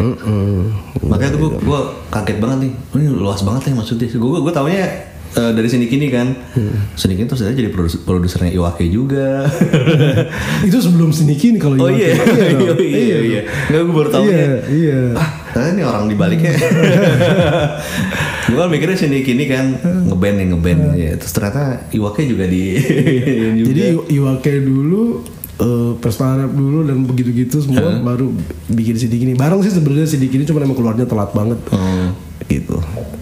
[1.02, 2.72] Makanya tuh gue kaget banget nih.
[2.96, 4.06] Ini luas banget ya maksudnya.
[4.08, 6.34] Gue gue taunya eh, dari sini kini kan.
[6.92, 9.46] Sini kini terus jadi produs- produsernya Iwake juga.
[10.66, 11.98] itu sebelum Sneaky nih kalau oh Iwake.
[11.98, 12.78] iya iya dong.
[12.82, 13.18] iya iya.
[13.20, 13.40] iya.
[13.68, 14.56] Nggak gue baru tahu Iya, ya.
[14.68, 15.00] iya.
[15.14, 16.52] Ah, ternyata ini orang dibaliknya.
[18.42, 21.10] gue kan mikirnya sini kini kan ngeband nih ngeband ya.
[21.16, 22.76] Terus ternyata Iwake juga di
[23.56, 23.68] juga.
[23.68, 25.02] Jadi Iwake dulu
[25.60, 28.32] eh pesta dulu dan begitu-gitu semua baru
[28.66, 29.36] bikin CD gini.
[29.36, 31.60] Bareng sih sebenarnya CD gini cuma emang keluarnya telat banget.
[31.68, 32.08] Oh.
[32.50, 32.76] Gitu.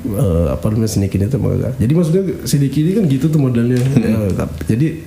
[0.08, 0.88] Eh, apa namanya
[1.28, 1.76] tuh enggak.
[1.76, 3.76] Jadi maksudnya CD gini kan gitu tuh modelnya.
[4.32, 5.04] Tap- jadi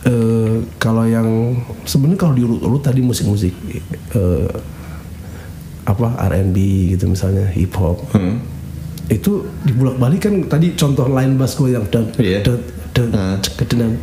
[0.00, 1.28] eh kalau yang
[1.82, 3.52] sebenarnya kalau diurut-urut tadi musik-musik
[4.14, 4.48] eh
[5.82, 6.56] apa R&B
[6.88, 8.06] gitu misalnya hip hop.
[9.10, 12.58] Itu dibulak-balik kan tadi contoh line bass gue yang dan dan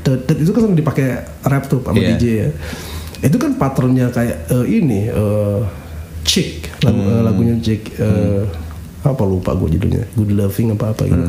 [0.04, 1.08] dan itu kan dipakai
[1.44, 2.10] rap tuh sama Iya.
[2.14, 2.50] DJ ya.
[3.24, 5.60] Itu kan patternnya kayak eh, ini eh
[6.22, 8.44] Chick lagu, eh, lagunya Chick eh,
[9.08, 10.04] apa lupa gue judulnya.
[10.14, 11.26] Good Loving apa apa gitu.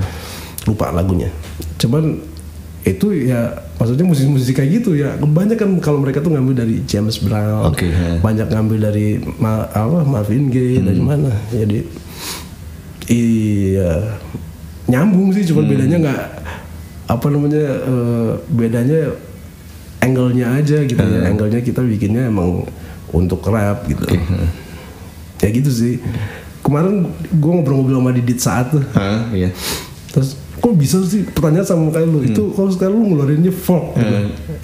[0.66, 1.30] Lupa lagunya.
[1.78, 2.18] Cuman
[2.86, 7.68] itu ya maksudnya musik-musik kayak gitu ya kebanyakan kalau mereka tuh ngambil dari James Brown
[7.68, 8.16] Oke, ya.
[8.24, 11.28] banyak ngambil dari Ma- apa Marvin Gaye dari mana.
[11.52, 11.84] Jadi
[13.08, 14.16] iya
[14.88, 16.22] nyambung sih cuma bedanya nggak
[17.08, 19.00] apa namanya eh, bedanya
[20.00, 21.28] angle-nya aja gitu ya.
[21.28, 22.64] Angle-nya kita bikinnya emang
[23.12, 24.04] untuk rap gitu.
[25.44, 26.00] Ya gitu sih
[26.68, 28.84] kemarin gue ngobrol-ngobrol sama Didit saat tuh.
[28.92, 29.48] Hah, iya.
[30.12, 32.18] terus kok bisa sih pertanyaan sama kayak lu?
[32.20, 34.14] Itu kalau sekarang lu ngeluarinnya folk gitu.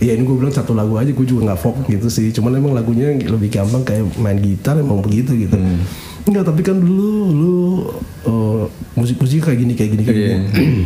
[0.03, 2.35] Iya ini gue bilang satu lagu aja gue juga nggak folk gitu sih.
[2.35, 5.57] Cuman emang lagunya lebih gampang kayak main gitar emang begitu gitu.
[6.27, 7.55] Enggak tapi kan dulu lu
[8.27, 8.65] uh,
[8.99, 10.39] musik-musik kayak gini kayak gini kayak gini.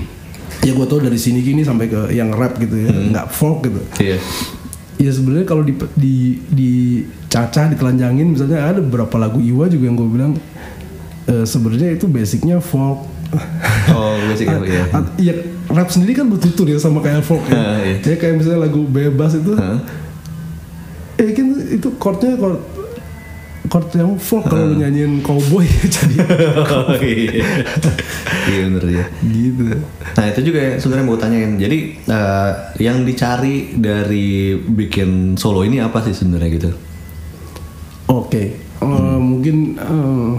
[0.59, 3.79] Ya gue tau dari sini gini sampai ke yang rap gitu ya nggak folk gitu.
[4.03, 4.19] Iya.
[4.99, 6.71] ya sebenarnya kalau di di di
[7.31, 10.33] cacah ditelanjangin misalnya ada beberapa lagu Iwa juga yang gue bilang
[11.29, 13.05] eh, sebenarnya itu basicnya folk
[13.93, 14.85] Oh, musik apa ya?
[15.21, 15.35] Iya,
[15.69, 17.61] rap sendiri kan bertutur ya sama kayak folk ya.
[17.85, 17.97] Iya.
[18.01, 19.85] Jadi kayak misalnya lagu bebas itu, Hah?
[21.19, 22.57] eh kan itu chordnya chord
[23.69, 26.17] chord yang folk kalau nyanyiin cowboy jadi
[26.73, 27.45] Oh iya.
[28.49, 29.05] Iya bener ya.
[29.21, 29.77] gitu.
[30.17, 31.53] Nah itu juga ya, sebenarnya mau tanyain.
[31.61, 36.71] Jadi eh, yang dicari dari bikin solo ini apa sih sebenarnya gitu?
[38.09, 40.33] Oke, eh, mungkin eh,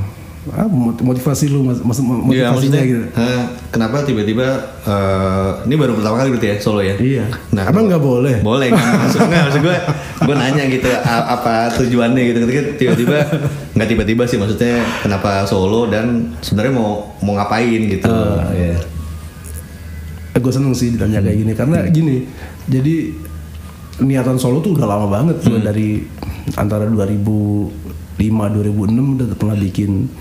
[0.66, 3.04] mot- motivasi lu mas, Iya motivasinya maksudnya gitu.
[3.14, 4.48] eh, kenapa tiba-tiba
[4.82, 6.96] eh, ini baru pertama kali berarti ya solo ya?
[6.96, 7.26] Iya.
[7.52, 8.36] Nah, Emang nggak boleh?
[8.40, 8.88] Boleh nggak?
[9.04, 9.42] Maksud nggak?
[9.46, 9.78] Maksud gue,
[10.22, 12.38] gue nanya gitu apa tujuannya gitu.
[12.42, 13.18] Ketika tiba-tiba
[13.74, 18.08] nggak tiba-tiba sih maksudnya kenapa solo dan sebenarnya mau mau ngapain gitu?
[18.50, 18.80] Iya.
[20.30, 22.16] Eh, gue seneng sih ditanya kayak gini karena gini.
[22.66, 22.96] Jadi
[24.00, 25.90] niatan solo tuh udah lama banget gue dari
[26.56, 27.89] antara 2005
[28.20, 28.76] 2006
[29.16, 30.12] udah pernah bikin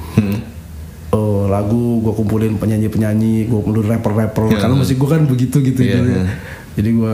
[1.09, 4.61] eh, lagu gue kumpulin penyanyi penyanyi gue kumpulin rapper rapper Iya.
[4.61, 6.15] karena musik gue kan begitu gitu Iya, gitu ya.
[6.15, 6.25] iya.
[6.75, 7.13] jadi gue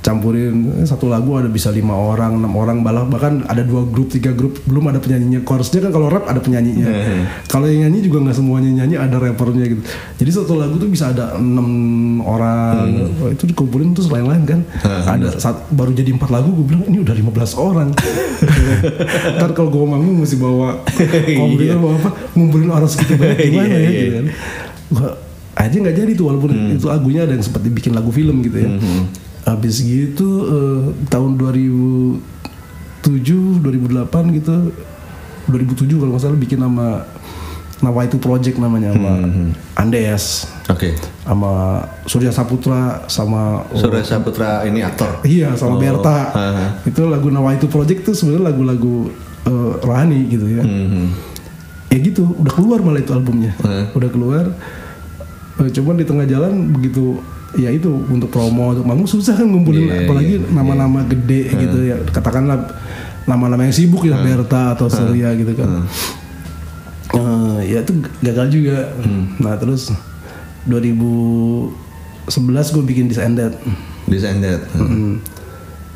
[0.00, 4.08] campurin eh, satu lagu ada bisa lima orang enam orang balah bahkan ada dua grup
[4.08, 5.44] tiga grup belum ada penyanyinya.
[5.44, 6.88] Chorusnya kan kalau rap ada penyanyinya.
[6.88, 9.82] Iya, kalau yang nyanyi juga nggak semuanya nyanyi ada rappernya gitu.
[10.16, 11.68] Jadi satu lagu tuh bisa ada enam
[12.24, 13.08] orang.
[13.08, 13.34] Hmm.
[13.36, 14.60] Itu dikumpulin terus lain-lain kan.
[14.84, 17.88] Ada saat baru jadi empat lagu gue bilang ini udah 15 orang.
[19.36, 20.80] Ntar kalau gue manggung mesti bawa
[21.36, 23.90] komputer bawa apa ngumpulin orang segitu banyak gimana Iya, ya iya.
[24.00, 24.26] gitu kan.
[24.90, 25.10] Gua
[25.60, 28.70] aja nggak jadi tuh walaupun itu lagunya ada yang sempat dibikin lagu film gitu ya
[29.50, 32.20] habis gitu eh, tahun 2007
[33.60, 34.54] 2008 gitu
[35.48, 37.04] 2007 kalau nggak salah bikin nama
[37.80, 39.24] Nawa itu project namanya sama
[39.72, 40.92] Andes Oke.
[41.24, 45.24] sama Surya Saputra sama Surya Saputra ini aktor.
[45.24, 46.28] Iya sama Oh, Berta.
[46.28, 46.66] aha.
[46.84, 49.08] Itu lagu Nawa itu Project tuh sebenarnya lagu-lagu
[49.48, 50.60] eh, rohani gitu ya.
[50.60, 51.04] Mhm.
[51.88, 53.56] Ya gitu, udah keluar malah itu albumnya.
[53.64, 53.88] Hmm.
[53.96, 54.44] Udah keluar.
[55.58, 57.18] Cuman di tengah jalan begitu
[57.58, 61.78] ya itu untuk promo untuk manggung susah kan ngumpulin Iya, apalagi iya, nama-nama gede gitu
[61.82, 61.96] ya.
[62.10, 62.70] Katakanlah
[63.26, 65.82] nama-nama yang sibuk ya Berta atau Surya gitu kan.
[67.10, 68.94] Eh, ya itu gagal juga.
[69.42, 69.90] Nah, terus
[70.70, 71.74] 2011
[72.70, 73.58] gue bikin Descended.
[74.06, 74.60] Descended.
[74.78, 75.18] Hmm.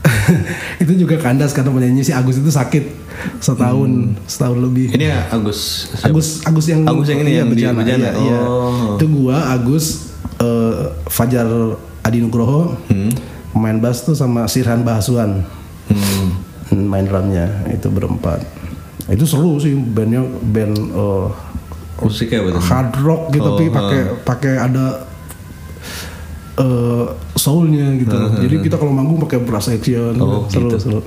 [0.83, 2.85] itu juga kandas karena penyanyi si Agus itu sakit
[3.41, 4.93] setahun setahun lebih.
[4.95, 5.91] Ini ya Agus.
[5.97, 6.13] siapa?
[6.13, 8.41] Agus Agus yang Agus yang ini iya, yang di Bejana, iya.
[8.45, 8.97] Oh.
[8.99, 10.14] Itu gua Agus
[10.45, 10.73] eh,
[11.07, 11.49] Fajar
[12.01, 12.77] Adi Nugroho
[13.55, 15.41] main bass tuh sama Sirhan Bahasuan
[15.85, 16.41] Hmm.
[16.67, 18.41] Hmm, main drumnya itu berempat.
[19.07, 21.27] Itu seru sih bandnya band eh,
[21.95, 25.05] Musiknya hard rock gitu Oh, tapi pakai pakai ada
[26.55, 27.05] eh
[27.35, 28.15] soulnya gitu.
[28.39, 30.79] Jadi kita kalau manggung pakai brass action Oh, seru gitu.
[30.81, 31.01] seru.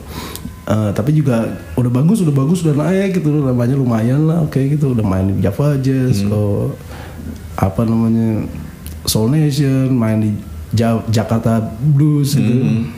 [0.68, 4.92] Eh, tapi juga udah bagus udah bagus udah naik gitu namanya lumayan lah oke gitu
[4.92, 6.32] udah main Java Jazz Hmm.
[6.32, 6.64] oh,
[7.56, 8.44] apa namanya
[9.08, 10.32] Soul Nation main di
[10.70, 12.92] Ja- Jakarta Blues gitu Hmm.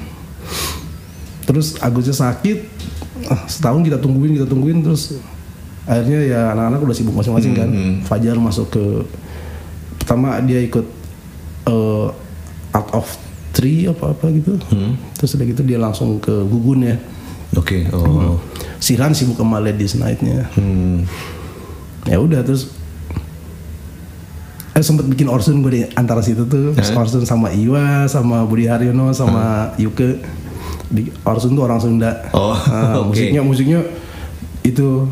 [1.45, 2.57] terus Agusnya sakit
[3.25, 5.17] ah, setahun kita tungguin kita tungguin terus
[5.83, 7.93] akhirnya ya anak-anak udah sibuk masing-masing kan Hmm.
[8.03, 8.83] Fajar masuk ke
[9.97, 10.85] pertama dia ikut
[11.65, 12.07] eh,
[12.71, 13.05] Art of
[13.51, 14.93] Three apa apa gitu Hmm.
[15.13, 16.97] terus udah gitu dia langsung ke Gugun ya
[17.51, 17.89] Oke.
[17.89, 18.37] Oh.
[18.77, 21.05] Siran sibuk sama Ladies Night-nya Hmm.
[22.05, 22.69] ya udah terus
[24.79, 26.95] eh sempet bikin Orsun gue di antara situ tuh Hah?
[26.95, 30.23] Orsun sama Iwa sama Budi Haryono sama Yuke
[30.87, 33.11] Di- Orsun tuh orang Sunda Oh, Nah, oke.
[33.11, 33.79] musiknya musiknya
[34.61, 35.03] itu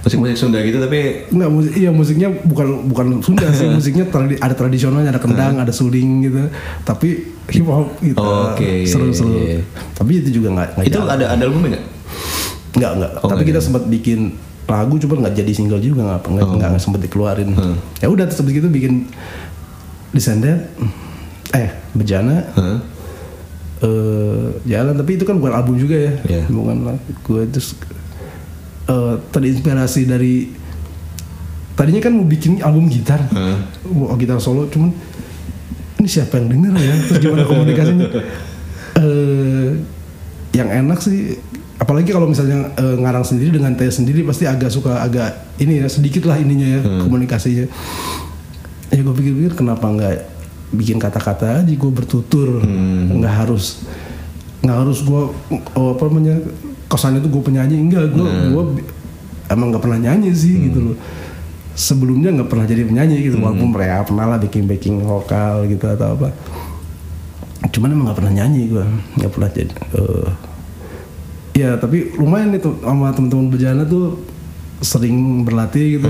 [0.00, 4.56] Musik-musik Sunda gitu tapi Enggak, musik, iya musiknya bukan bukan Sunda sih, musiknya tradi- ada
[4.56, 6.48] tradisionalnya, ada kendang, ada suling gitu.
[6.82, 7.08] Tapi
[7.46, 8.16] hip hop gitu.
[8.16, 8.88] Oke.
[8.88, 9.60] Seru-seru.
[9.92, 11.12] Tapi itu juga nggak nggak itu jalan.
[11.12, 11.84] ada ada albumnya nggak?
[12.72, 13.10] Nggak, nggak.
[13.14, 14.20] Oh, Tapi nggak kita sempat bikin
[14.70, 16.54] lagu cuma nggak jadi single juga nggak nggak Oh.
[16.54, 17.50] nggak sempat dikeluarin.
[17.52, 17.74] Hmm.
[17.98, 19.10] Ya udah terus habis itu bikin
[20.10, 20.62] Descendant
[21.50, 22.78] eh Bejana Hah?
[23.80, 26.12] eh jalan tapi itu kan bukan album juga ya.
[26.22, 26.42] Iya.
[26.46, 26.96] Bukan lah.
[27.26, 27.74] Gue terus
[28.86, 30.54] eh, terinspirasi dari
[31.74, 33.18] tadinya kan mau bikin album gitar.
[33.26, 33.58] Hah?
[33.90, 34.94] mau gitar solo cuman
[35.98, 38.06] ini siapa yang denger ya terus gimana komunikasinya
[39.02, 39.68] eh
[40.50, 41.36] yang enak sih
[41.80, 45.88] apalagi kalau misalnya eh, ngarang sendiri dengan teh sendiri pasti agak suka agak ini ya
[45.88, 47.66] sedikit lah ininya ya komunikasinya.
[48.92, 50.16] Ya gue pikir-pikir kenapa nggak
[50.76, 52.60] bikin kata-kata aja gue bertutur.
[53.16, 53.88] Nggak harus
[54.60, 55.22] nggak harus gue
[55.72, 56.36] oh, apa namanya
[56.92, 57.80] kesannya tuh gue penyanyi.
[57.80, 58.64] Enggak gue gue
[59.48, 60.96] emang nggak pernah nyanyi sih gitu loh.
[61.72, 66.12] Sebelumnya nggak pernah jadi penyanyi gitu walaupun mereka pernah lah bikin backing vokal gitu atau
[66.12, 66.28] apa.
[67.72, 68.84] Cuman emang nggak pernah nyanyi gue
[69.16, 70.28] nggak pernah jadi eh,
[71.60, 74.16] ya tapi lumayan itu sama teman-teman bejana tuh
[74.80, 76.08] sering berlatih gitu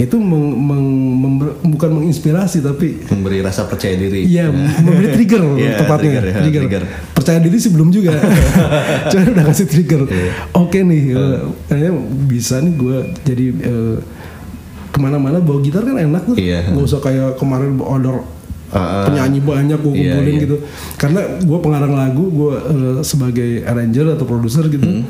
[0.00, 4.24] itu meng- meng- member- bukan menginspirasi tapi Memberi rasa percaya diri.
[4.24, 6.24] Iya, memberi trigger Iya, tepatnya.
[6.24, 6.82] trigger, ya, trigger.
[7.12, 8.16] Percaya diri sih belum juga.
[9.12, 10.08] Cuma udah ngasih trigger.
[10.08, 10.32] Iya.
[10.56, 11.38] Oke nih, eh,
[11.68, 11.92] kayaknya
[12.24, 13.96] bisa nih gue jadi eh,
[14.88, 16.36] ke mana-mana bawa gitar kan enak tuh.
[16.40, 16.72] Iya.
[16.72, 18.24] Gak usah kayak kemarin order
[18.70, 19.02] Ah.
[19.02, 20.42] penyanyi banyak gue Iya, kumpulin iya.
[20.46, 20.56] gitu.
[20.94, 24.82] Karena gue pengarang lagu, gue eh, sebagai arranger atau produser gitu.
[24.82, 25.02] Hmm.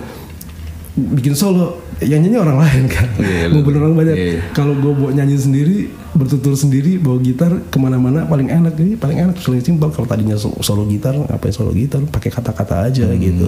[0.91, 4.17] Bikin solo, yang nyanyi orang lain kan, Iya, ngumpulin orang banyak.
[4.17, 4.41] iya.
[4.51, 5.77] Kalau gue buat nyanyi sendiri,
[6.11, 9.89] bertutur sendiri, bawa gitar ke mana-mana paling enak ini paling enak paling simpel.
[9.89, 12.01] Kalau tadinya so- solo gitar, ngapain solo gitar?
[12.03, 13.17] Pakai kata-kata aja Hmm.
[13.17, 13.47] gitu.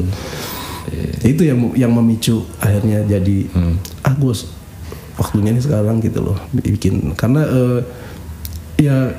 [1.23, 3.79] Itu yang yang memicu akhirnya jadi Hmm.
[4.03, 4.35] ah gue
[5.15, 7.79] waktunya nih sekarang gitu loh bikin karena eh,
[8.81, 9.15] ya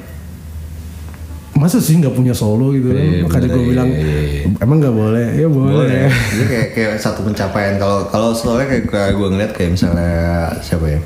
[1.63, 2.99] masa sih nggak punya solo gitu kan?
[2.99, 4.19] Iya, makanya bener, gue iya, bilang iya,
[4.60, 6.04] emang nggak boleh ya boleh, Boleh.
[6.12, 7.80] Jadi kayak kayak satu pencapaian.
[7.80, 10.12] Kalau kalau soalnya kayak, kayak gue ngeliat kayak misalnya
[10.60, 10.99] siapa ya?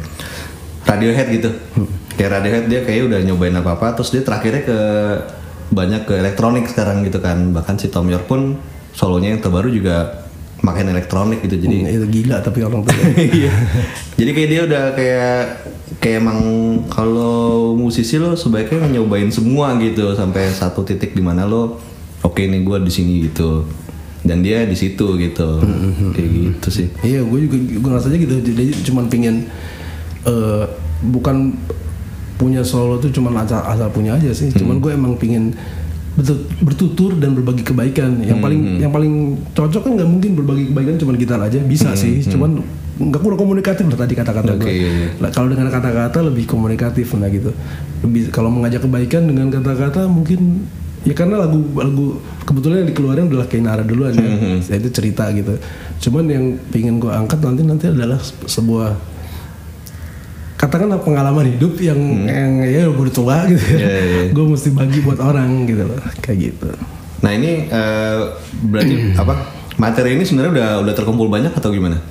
[0.89, 1.50] Radiohead gitu.
[2.17, 4.80] Kayak Radiohead dia kayak udah nyobain apa apa terus dia terakhirnya ke
[5.70, 7.54] banyak ke elektronik sekarang gitu kan.
[7.54, 8.58] Bahkan si Tom York pun
[8.98, 10.26] solonya yang terbaru juga
[10.65, 11.62] makin elektronik gitu.
[11.62, 12.98] Jadi itu gila tapi orang tuh
[13.46, 13.54] Iya.
[14.17, 15.38] Jadi kayak dia udah kayak
[15.97, 16.39] kayak emang
[16.91, 21.80] kalau musisi lo sebaiknya nyobain semua gitu sampai satu titik di mana lo
[22.21, 23.63] oke nih gue di sini gitu
[24.21, 25.63] dan dia di situ gitu
[26.12, 28.36] kayak gitu sih Iya, gue juga gue rasanya gitu.
[28.43, 29.47] Jadi cuman pingin
[30.23, 30.63] eh,
[31.08, 31.56] bukan
[32.36, 34.52] punya solo tuh cuman asal, asal punya aja sih.
[34.52, 35.56] Cuman gue emang pingin
[36.13, 38.19] betul bertutur dan berbagi kebaikan.
[38.19, 39.13] Yang paling yang paling
[39.56, 41.63] cocok kan nggak mungkin berbagi kebaikan cuman gitar aja.
[41.63, 42.60] Bisa sih, cuman
[42.98, 44.74] nggak kurang komunikatif lah tadi kata-kata Oke, gue.
[44.74, 45.30] iya, iya.
[45.30, 47.54] Kalau dengan kata-kata lebih komunikatif nah gitu.
[48.02, 50.66] Lebih kalau mengajak kebaikan dengan kata-kata mungkin
[51.06, 54.74] ya karena lagu lagu kebetulan yang dikeluarin adalah Kainara duluan ya.
[54.82, 55.62] itu cerita gitu.
[56.10, 58.18] Cuman yang pingin gue angkat nanti nanti adalah
[58.50, 59.18] sebuah
[60.58, 63.78] katakanlah pengalaman hidup yang yang ya udah tua gitu ya.
[63.78, 64.22] Iya, iya.
[64.34, 66.70] gue mesti bagi buat orang gitu loh kayak gitu.
[67.22, 68.18] nah ini eh,
[68.66, 69.34] berarti apa
[69.78, 72.02] materi ini sebenarnya udah udah terkumpul banyak atau gimana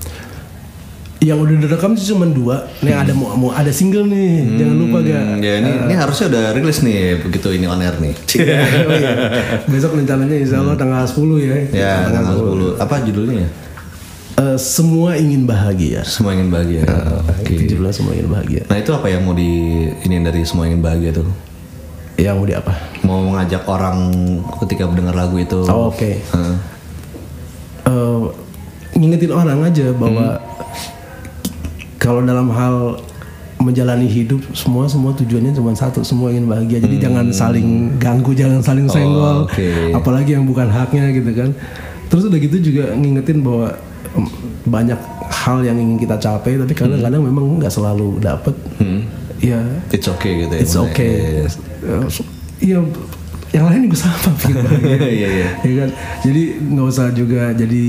[1.16, 2.68] Yang udah direkam sih cuma dua.
[2.79, 4.61] Nih ada mau, mau ada single nih.
[4.61, 4.98] Jangan lupa.
[5.00, 9.12] Hmm, ya ini ini harusnya udah rilis nih begitu ini on air nih Oh iya.
[9.64, 11.57] Besok rencananya insya Allah tanggal 10 ya.
[11.70, 12.35] ya tanggal
[12.76, 13.50] 10 apa judulnya ya
[14.37, 16.05] Eh, semua ingin bahagia.
[16.05, 16.85] semua ingin bahagia
[17.24, 18.62] oke Itu judulnya semua ingin bahagia.
[18.68, 19.48] nah itu apa yang mau di
[19.98, 21.24] ini dari semua ingin bahagia tuh
[22.14, 22.72] Yang mau di apa?
[23.00, 23.96] mau mengajak orang
[24.61, 26.20] ketika mendengar lagu itu Oh, Oke.
[26.20, 26.57] Heeh.
[27.87, 28.20] Eh,
[28.92, 30.37] ngingetin orang aja bahwa
[32.06, 33.02] kalau dalam hal
[33.58, 36.78] menjalani hidup semua semua tujuannya cuma satu semua ingin bahagia.
[36.78, 39.50] Jadi jangan saling ganggu jangan saling senggol.
[39.50, 39.90] Oke.
[39.90, 41.50] apalagi yang bukan haknya gitu kan.
[42.06, 43.74] Terus udah gitu juga ngingetin bahwa
[44.70, 48.54] banyak hal yang ingin kita capai tapi kadang-kadang memang nggak selalu dapet.
[49.42, 49.58] Ya.
[49.90, 50.94] It's okay gitu ya it's maksudnya.
[50.94, 51.16] okay.
[52.62, 52.78] Iya
[53.54, 54.32] yang lain juga sama
[54.84, 55.48] Iya, iya.
[55.64, 55.90] ya kan?
[56.22, 57.84] Jadi nggak usah juga jadi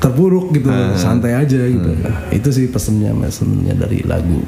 [0.00, 0.96] terpuruk gitu Ah.
[0.96, 1.90] santai aja gitu.
[2.30, 4.40] Itu sih pesennya pesennya dari lagu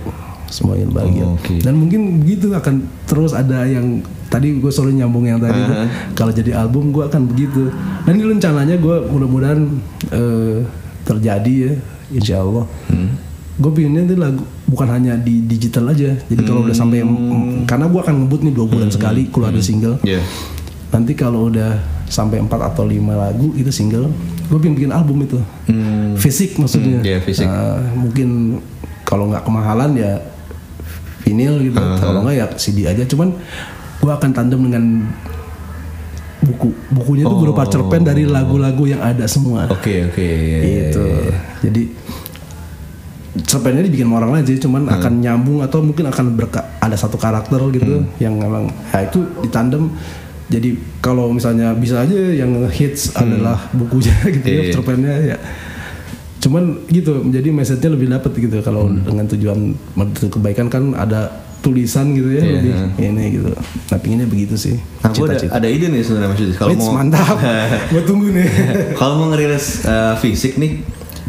[0.48, 1.24] semua yang bahagia.
[1.24, 1.60] Oh, oke.
[1.60, 5.88] dan mungkin begitu akan terus ada yang tadi gue selalu nyambung yang tadi Ah.
[6.12, 7.68] kalau jadi album gue akan begitu.
[8.02, 9.60] Dan ini rencananya gue mudah-mudahan
[10.10, 10.64] eh,
[11.02, 11.72] terjadi ya
[12.10, 12.64] insya Allah.
[12.88, 13.12] Hmm.
[13.52, 16.16] gue pinginnya itu lagu bukan hanya di digital aja.
[16.16, 17.04] Jadi kalau udah sampai
[17.62, 20.00] karena gue akan ngebut nih dua bulan sekali keluar single.
[20.02, 20.24] Iya.
[20.88, 24.12] nanti kalau udah sampai 4 atau 5 lagu itu single
[24.52, 26.12] gue pengen bikin album itu Hmm.
[26.14, 27.48] fisik maksudnya Hmm, iya, fisik.
[27.48, 28.60] Nah, mungkin
[29.02, 30.20] kalau nggak kemahalan ya
[31.22, 33.32] vinyl gitu kalau nggak ya CD aja cuman
[33.98, 34.84] gue akan tandem dengan
[36.42, 40.18] buku bukunya tuh berupa cerpen dari lagu-lagu yang ada semua Oke oke.
[40.18, 40.58] iya, iya,
[40.90, 41.34] gitu iya.
[41.62, 41.82] jadi
[43.42, 44.92] cerpennya dibikin sama orang aja cuman Hmm.
[44.92, 48.10] akan nyambung atau mungkin akan berka ada satu karakter gitu Hmm.
[48.18, 49.88] yang memang ya itu ditandem
[50.52, 50.68] jadi
[51.00, 54.52] kalau misalnya bisa aja yang hits adalah bukunya gitu Hmm.
[54.52, 54.72] Iya, ya iya.
[54.72, 55.38] cerpennya ya
[56.42, 59.00] cuman gitu jadi message-nya lebih dapet gitu kalau Hmm.
[59.00, 59.58] dengan tujuan
[60.28, 61.30] kebaikan kan ada
[61.62, 63.08] tulisan gitu ya Iya, lebih iya.
[63.08, 63.48] ini gitu
[63.88, 66.56] nah pinginnya begitu sih Nah, gue ada, cita-cita ada ide nih sebenarnya Mas Yudis.
[66.58, 67.36] Kalau mau mantap
[67.94, 68.46] gue tunggu nih
[68.98, 70.82] kalau mau ngerilis uh, fisik nih,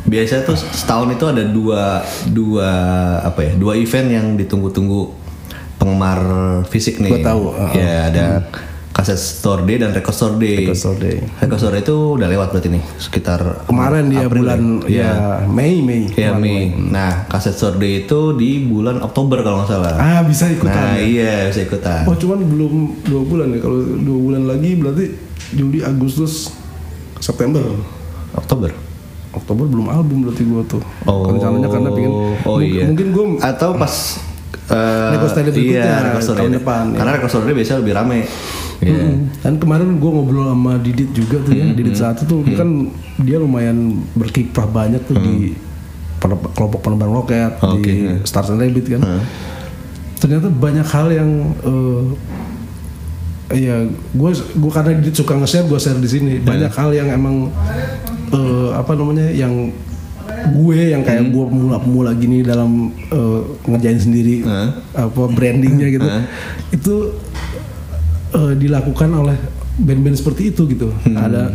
[0.06, 2.70] biasanya tuh setahun itu ada dua dua
[3.22, 5.14] apa ya dua event yang ditunggu-tunggu
[5.78, 6.20] penggemar
[6.70, 7.12] fisik nih.
[7.14, 7.72] Gua tahu, uh-uh.
[7.74, 8.26] Ya ada
[9.04, 10.64] kaset store day dan record store day.
[10.64, 11.20] Record Store Day.
[11.44, 15.04] Record store day itu udah lewat berarti nih sekitar kemarin dia April bulan ya.
[15.04, 15.12] ya
[15.44, 16.40] Mei Mei Ya Kemarin.
[16.40, 16.64] Mei.
[16.88, 20.00] Nah, kaset store day itu di bulan Oktober kalau nggak salah.
[20.00, 21.04] ah bisa ikutan nah, ya?
[21.04, 22.08] iya bisa ikutan.
[22.08, 22.74] Oh cuman belum
[23.04, 25.06] dua bulan ya kalau dua bulan lagi berarti
[25.52, 26.56] Juli Agustus
[27.20, 27.60] September
[28.40, 28.72] Oktober.
[29.36, 32.14] Oktober belum album berarti gue tuh rencananya karena pengen
[32.48, 32.84] oh mungkin, iya.
[32.88, 33.94] mungkin gue atau pas
[34.72, 36.98] eh, Record Store berikutnya, iya, store tahun depan, ya.
[37.04, 38.20] Karena store ini biasanya lebih rame.
[38.84, 39.04] Iya.
[39.06, 39.18] Mm.
[39.40, 42.70] Dan kemarin gue ngobrol sama Didit juga tuh ya, Didit satu tuh dia kan
[43.18, 45.56] dia lumayan berkiprah banyak tuh di
[46.18, 48.14] pen- kelompok penerbang roket Oke, di ya.
[48.24, 49.02] Stars and Rabbit kan.
[50.18, 51.30] Ternyata banyak hal yang
[51.60, 52.04] eh,
[53.54, 57.52] ya gue gue karena Didit suka nge-share gue share di sini banyak hal yang emang
[58.30, 59.70] eh, apa namanya yang
[60.44, 64.70] gue yang kayak gue pemula-pemula gini dalam eh, ngerjain sendiri Heeh.
[64.96, 66.24] apa brandingnya gitu Heeh.
[66.72, 66.94] itu
[68.34, 69.38] eh, dilakukan oleh
[69.78, 70.90] band-band seperti itu gitu.
[71.08, 71.54] Ada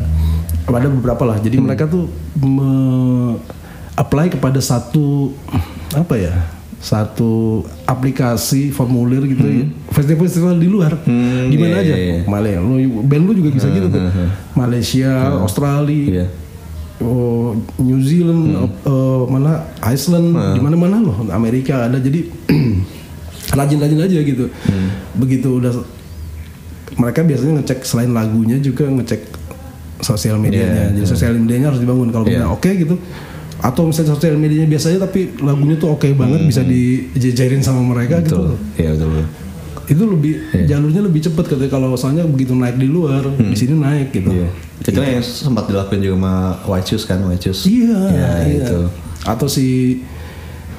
[0.68, 1.38] ada beberapa lah.
[1.38, 2.06] Jadi mereka tuh
[2.38, 3.38] me-
[3.94, 5.34] apply kepada satu
[5.90, 6.34] apa ya
[6.78, 9.66] satu aplikasi formulir gitu ya.
[9.90, 10.94] Festival-festival di luar.
[11.02, 11.94] Hmm, di mana iya, aja?
[11.98, 12.18] iya, iya.
[12.22, 14.02] Malaysia lu band lu juga bisa gitu tuh.
[14.54, 15.10] Malaysia
[15.42, 16.26] Australia Iya.
[17.02, 18.42] oh, New Zealand
[18.86, 21.16] eh, mana Iceland di mana mana loh.
[21.34, 21.98] Amerika ada.
[21.98, 22.30] Jadi
[23.58, 24.46] rajin-rajin aja gitu.
[25.18, 25.72] Begitu udah
[26.96, 29.20] mereka biasanya ngecek selain lagunya juga ngecek
[29.98, 32.96] sosial medianya jadi sosial medianya harus dibangun kalau misalnya oke gitu
[33.58, 38.54] atau misalnya sosial medianya biasanya tapi lagunya tuh oke banget bisa dijejerin sama mereka Betul.
[38.54, 39.08] gitu Iya betul.
[39.10, 39.26] betul.
[39.88, 40.32] itu lebih
[40.64, 44.48] jalurnya lebih cepat ketika kalau soalnya begitu naik di luar di sini naik gitu Iya.
[44.78, 46.34] Itu yang sempat dilakuin juga sama
[46.64, 47.66] White Shoes kan, White Shoes.
[47.66, 48.62] Iya, Ya, iya.
[48.62, 48.78] itu.
[49.26, 50.00] Atau si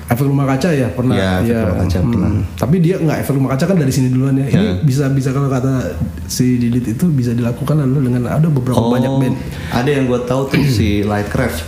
[0.10, 1.14] efek rumah kaca ya pernah.
[1.14, 2.30] Iya, Efek Rumah Kaca pernah.
[2.58, 4.46] Tapi dia nggak efek rumah kaca kan dari sini duluan ya.
[4.46, 4.74] Ini Ya.
[4.82, 5.94] bisa bisa kalau kata
[6.26, 9.36] si Didit itu bisa dilakukan adalah dengan ada beberapa Oh, banyak band.
[9.70, 11.62] Ada yang gue tahu tuh si Lightcraft.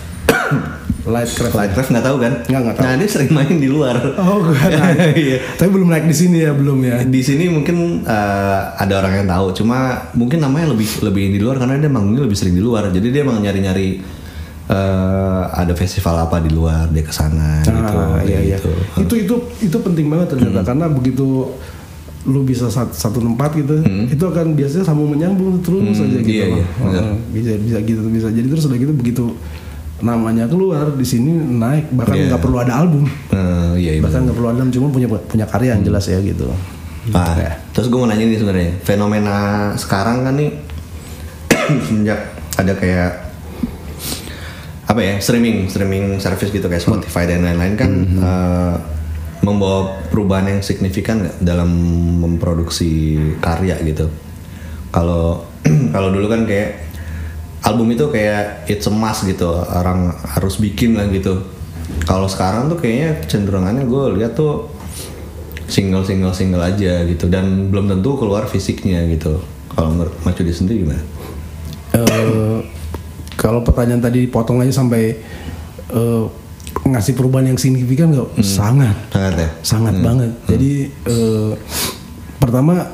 [1.02, 1.54] Lightcraft.
[1.54, 2.32] Lightcraft nggak tahu kan?
[2.46, 2.84] Nggak, nggak tahu.
[2.86, 3.98] Nah dia sering main di luar.
[4.14, 4.54] Oh, gue
[5.18, 5.38] Iya.
[5.54, 7.02] Tapi belum naik di sini ya, belum ya.
[7.02, 9.78] Di sini mungkin eh, ada orang yang tahu, cuma
[10.14, 12.90] mungkin namanya lebih lebih di luar karena dia manggungnya lebih sering di luar.
[12.90, 13.98] Jadi dia emang nyari-nyari
[14.72, 17.92] eh, ada festival apa di luar dia ke sana gitu.
[17.92, 18.56] Ah, iya, iya.
[18.56, 18.72] gitu.
[18.98, 21.52] Itu itu itu penting banget ternyata karena begitu
[22.22, 26.30] lu bisa satu, satu tempat gitu, itu akan biasanya sambung menyambung terus Hmm, aja gitu
[26.30, 26.64] iya, iya.
[26.78, 28.30] Heeh, bisa bisa gitu bisa.
[28.30, 29.24] Jadi terus udah gitu begitu
[29.98, 32.26] namanya keluar di sini naik bahkan Iya.
[32.30, 33.10] nggak perlu ada album.
[33.34, 34.02] Eh, iya, iya.
[34.02, 36.46] bahkan nggak perlu album cuma punya punya karya yang jelas ya gitu.
[37.10, 37.58] Ah, Ya.
[37.74, 39.36] terus gue mau nanya nih sebenarnya fenomena
[39.74, 40.50] sekarang kan nih
[41.90, 42.20] semenjak
[42.54, 43.31] ada kayak
[44.92, 48.74] apa ya streaming streaming service gitu kayak Spotify dan lain-lain kan eh,
[49.42, 51.70] membawa perubahan yang signifikan nggak dalam
[52.22, 54.06] memproduksi karya gitu.
[54.94, 55.48] Kalau
[55.94, 56.92] kalau dulu kan kayak
[57.66, 61.42] album itu kayak it's a must gitu orang harus bikin lah gitu.
[62.06, 64.70] Kalau sekarang tuh kayaknya cenderungannya gue lihat tuh
[65.66, 69.42] single single single aja gitu dan belum tentu keluar fisiknya gitu.
[69.72, 71.02] Kalau menurut Mas Cudi sendiri gimana?
[71.96, 72.60] Eh,
[73.34, 75.16] kalau pertanyaan tadi dipotong aja sampai
[75.88, 76.24] eh,
[76.82, 78.40] ngasih perubahan yang signifikan nggak?
[78.40, 78.96] Sangat.
[79.08, 79.48] Sangat ya?
[79.60, 80.30] sangat banget.
[80.46, 81.52] Jadi eh,
[82.36, 82.88] pertama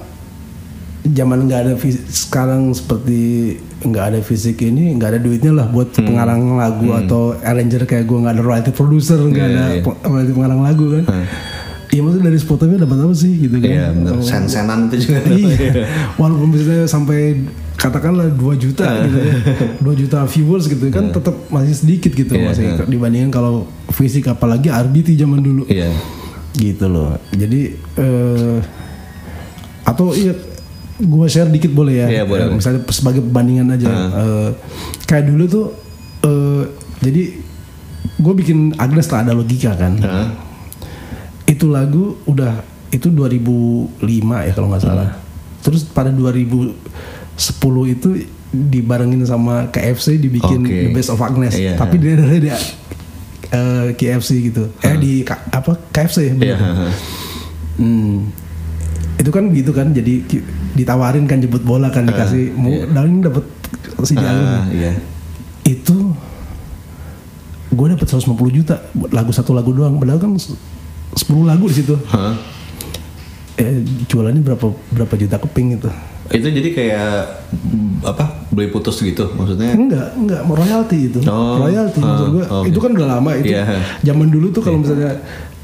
[1.05, 5.95] zaman nggak ada fis- sekarang seperti nggak ada fisik ini nggak ada duitnya lah buat
[5.95, 9.65] pengarang lagu atau arranger kayak gue nggak ada royalty producer nggak Iya, ada
[10.05, 11.05] royalty pengarang lagu kan.
[11.89, 13.71] Iya maksudnya dari Spotify dapat apa sih gitu kan?
[13.71, 14.13] Iya bener.
[14.13, 15.21] Oh, Sen-senan itu juga.
[15.31, 15.87] iya.
[16.17, 17.41] Walaupun misalnya sampai
[17.89, 19.35] katakanlah 2 juta gitu ya.
[19.81, 22.85] 2 juta viewers gitu kan tetap masih sedikit gitu Iya, masih iya.
[22.85, 25.65] dibandingkan kalau fisik apalagi RBT zaman dulu.
[25.67, 25.89] Iya.
[26.53, 27.17] Gitu loh.
[27.33, 27.61] Jadi
[27.97, 28.59] eh
[29.83, 30.37] atau iya
[31.01, 32.07] gua share dikit boleh ya.
[32.07, 32.57] Iya, boleh, Eh, boleh.
[32.61, 33.89] Misalnya sebagai perbandingan aja.
[33.89, 34.51] Eh,
[35.09, 35.67] kayak dulu tuh
[36.23, 36.65] eh
[36.99, 37.23] jadi
[38.19, 39.95] gue bikin Agnes tak ada logika kan.
[40.03, 40.29] Hah?
[41.47, 42.61] Itu lagu udah
[42.91, 43.95] itu 2005
[44.43, 45.15] ya kalau nggak salah.
[45.63, 46.11] Terus pada
[47.39, 48.09] 2010 itu
[48.51, 50.75] dibarengin sama KFC dibikin Oke.
[50.75, 51.55] The Best of Agnes.
[51.55, 51.79] Iya.
[51.79, 52.57] Tapi dia dari dia
[53.49, 54.75] eh, KFC gitu.
[54.83, 55.23] Eh di
[55.55, 56.35] apa KFC ya?
[56.35, 56.59] bener.
[56.59, 56.59] Iya.
[57.79, 58.29] Hmm.
[59.19, 60.23] Itu kan gitu kan jadi
[60.75, 63.45] ditawarin kan jemput bola kan dikasih mau dan ini dapat
[64.07, 64.95] si Ah, iya.
[65.67, 66.15] itu
[67.69, 70.47] gue dapat 150 juta buat lagu satu lagu doang padahal kan 10
[71.43, 72.39] lagu di situ Hah?
[73.59, 75.91] eh, jualannya berapa berapa juta keping itu
[76.29, 77.11] Itu jadi kayak
[78.01, 78.25] apa?
[78.49, 79.73] Beli putus gitu maksudnya?
[79.73, 82.67] enggak enggak mau royalti itu Oh, royalti maksud ah, gue oke.
[82.67, 83.65] itu kan udah lama itu Iya.
[84.03, 85.19] zaman dulu tuh kalau misalnya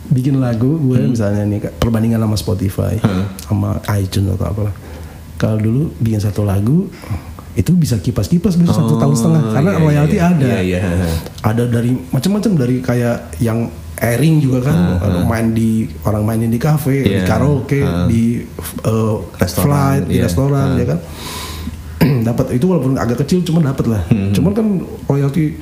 [0.06, 2.94] bikin lagu gue misalnya nih perbandingan sama Spotify
[3.40, 4.74] sama iTunes atau apalah
[5.34, 6.86] kalau dulu bikin satu lagu
[7.54, 10.26] itu bisa kipas-kipas bisa satu tahun setengah karena iya, royalti iya.
[10.28, 10.80] ada Iya, iya.
[11.40, 14.76] ada dari macam-macam dari kayak yang airing juga kan
[15.24, 17.24] main di orang mainin di kafe di Iya.
[17.24, 18.06] karaoke Ah.
[18.06, 18.42] di
[18.82, 20.24] uh, Restoran, flight di iya.
[20.26, 20.98] restoran ya kan
[22.28, 24.32] dapat itu walaupun agak kecil cuma dapat lah Hmm.
[24.32, 24.66] cuman kan
[25.06, 25.56] royalti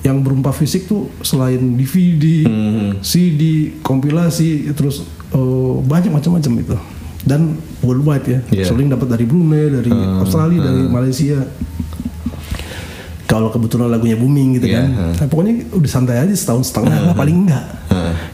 [0.00, 3.00] yang berupa fisik tuh selain DVD, Hmm.
[3.00, 5.00] CD, kompilasi, terus
[5.32, 6.76] eh, banyak macam-macam itu.
[7.24, 8.64] Dan worldwide ya, Iya.
[8.68, 9.88] sering dapat dari Brunei, dari
[10.20, 11.40] Australia, dari Malaysia.
[13.24, 15.14] Kalau kebetulan lagunya booming gitu Iya, kan, heeh.
[15.16, 17.64] Nah, pokoknya udah santai aja setahun setengah lah paling enggak,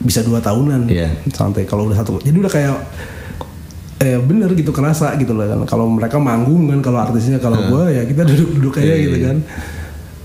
[0.03, 1.14] bisa dua tahunan, Iya.
[1.30, 1.62] santai.
[1.62, 2.74] Kalau udah satu, jadi udah kayak
[4.01, 7.93] eh bener gitu kerasa gitu loh kan kalau mereka manggung kan kalau artisnya kalau gua
[7.93, 9.26] ya kita duduk-duduk aja gitu iya.
[9.28, 9.38] kan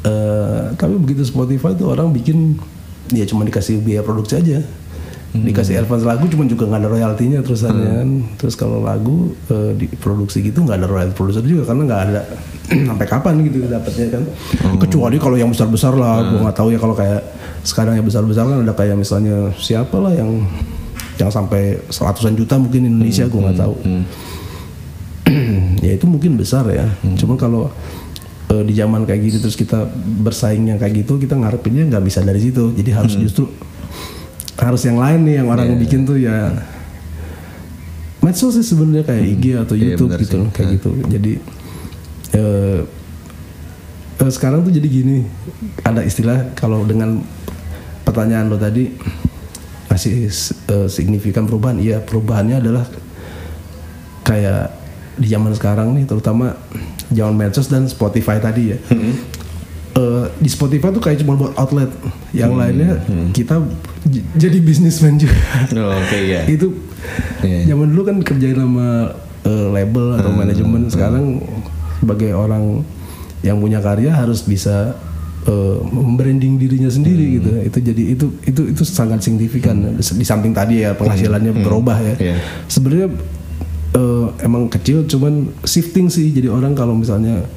[0.05, 2.61] Eh, tapi begitu Spotify tuh orang bikin
[3.09, 4.61] ya cuma dikasih biaya produksi aja.
[5.43, 7.91] Dikasih advance lagu cuma juga nggak ada royaltinya terusannya.
[7.99, 8.09] Kan
[8.39, 12.21] terus kalau lagu eh, diproduksi gitu nggak ada royalti produser juga karena nggak ada
[12.89, 14.23] sampai kapan gitu dapatnya kan.
[14.61, 14.77] Hmm.
[14.79, 17.21] kecuali kalau yang besar-besar lah gua nggak tahu ya kalau kayak
[17.65, 20.45] sekarang yang besar-besar kan ada kayak misalnya siapa lah yang
[21.15, 23.75] yang sampai seratusan juta mungkin Indonesia gua nggak tahu.
[25.81, 26.85] Ya itu mungkin besar ya.
[27.17, 27.73] Cuman kalau
[28.53, 29.89] eh, di zaman kayak gitu terus kita
[30.21, 32.73] bersaing yang kayak gitu kita ngarepinnya nggak bisa dari situ.
[32.77, 33.49] Jadi harus justru
[34.55, 36.51] harus yang lain nih yang orang bikin tuh ya.
[38.19, 40.51] Medsos sih sebenarnya kayak IG atau Iya, YouTube benar gitu sih.
[40.51, 40.89] kayak gitu.
[41.05, 41.31] Jadi
[42.33, 42.79] eh,
[44.17, 45.29] eh, sekarang tuh jadi gini
[45.81, 47.21] ada istilah kalau dengan
[48.01, 48.89] pertanyaan lo tadi
[49.87, 51.77] masih eh, signifikan perubahan.
[51.77, 52.89] Iya perubahannya adalah
[54.25, 54.73] kayak
[55.15, 56.57] di zaman sekarang nih terutama
[57.07, 58.77] zaman medsos dan Spotify tadi ya
[59.95, 61.87] Eh, di Spotify tuh kayak cuma buat outlet.
[62.29, 62.99] Yang lainnya
[63.31, 63.63] kita
[64.03, 65.39] j- jadi bisnismen juga.
[65.73, 66.43] Oh, Oke ya.
[66.51, 66.67] itu
[67.39, 67.71] Iya.
[67.71, 70.89] zaman dulu kan kerjain sama eh, label atau manajemen.
[70.89, 71.39] sekarang
[71.97, 72.83] sebagai orang
[73.39, 74.99] yang punya karya harus bisa
[75.45, 77.49] eh, membranding dirinya sendiri gitu.
[77.63, 79.95] Itu jadi itu itu itu sangat signifikan.
[79.95, 82.15] Di samping tadi ya penghasilannya berubah ya.
[82.19, 82.37] Iya.
[82.67, 83.15] sebenarnya
[83.93, 86.35] eh, emang kecil cuman shifting sih.
[86.35, 87.47] Jadi orang kalau misalnya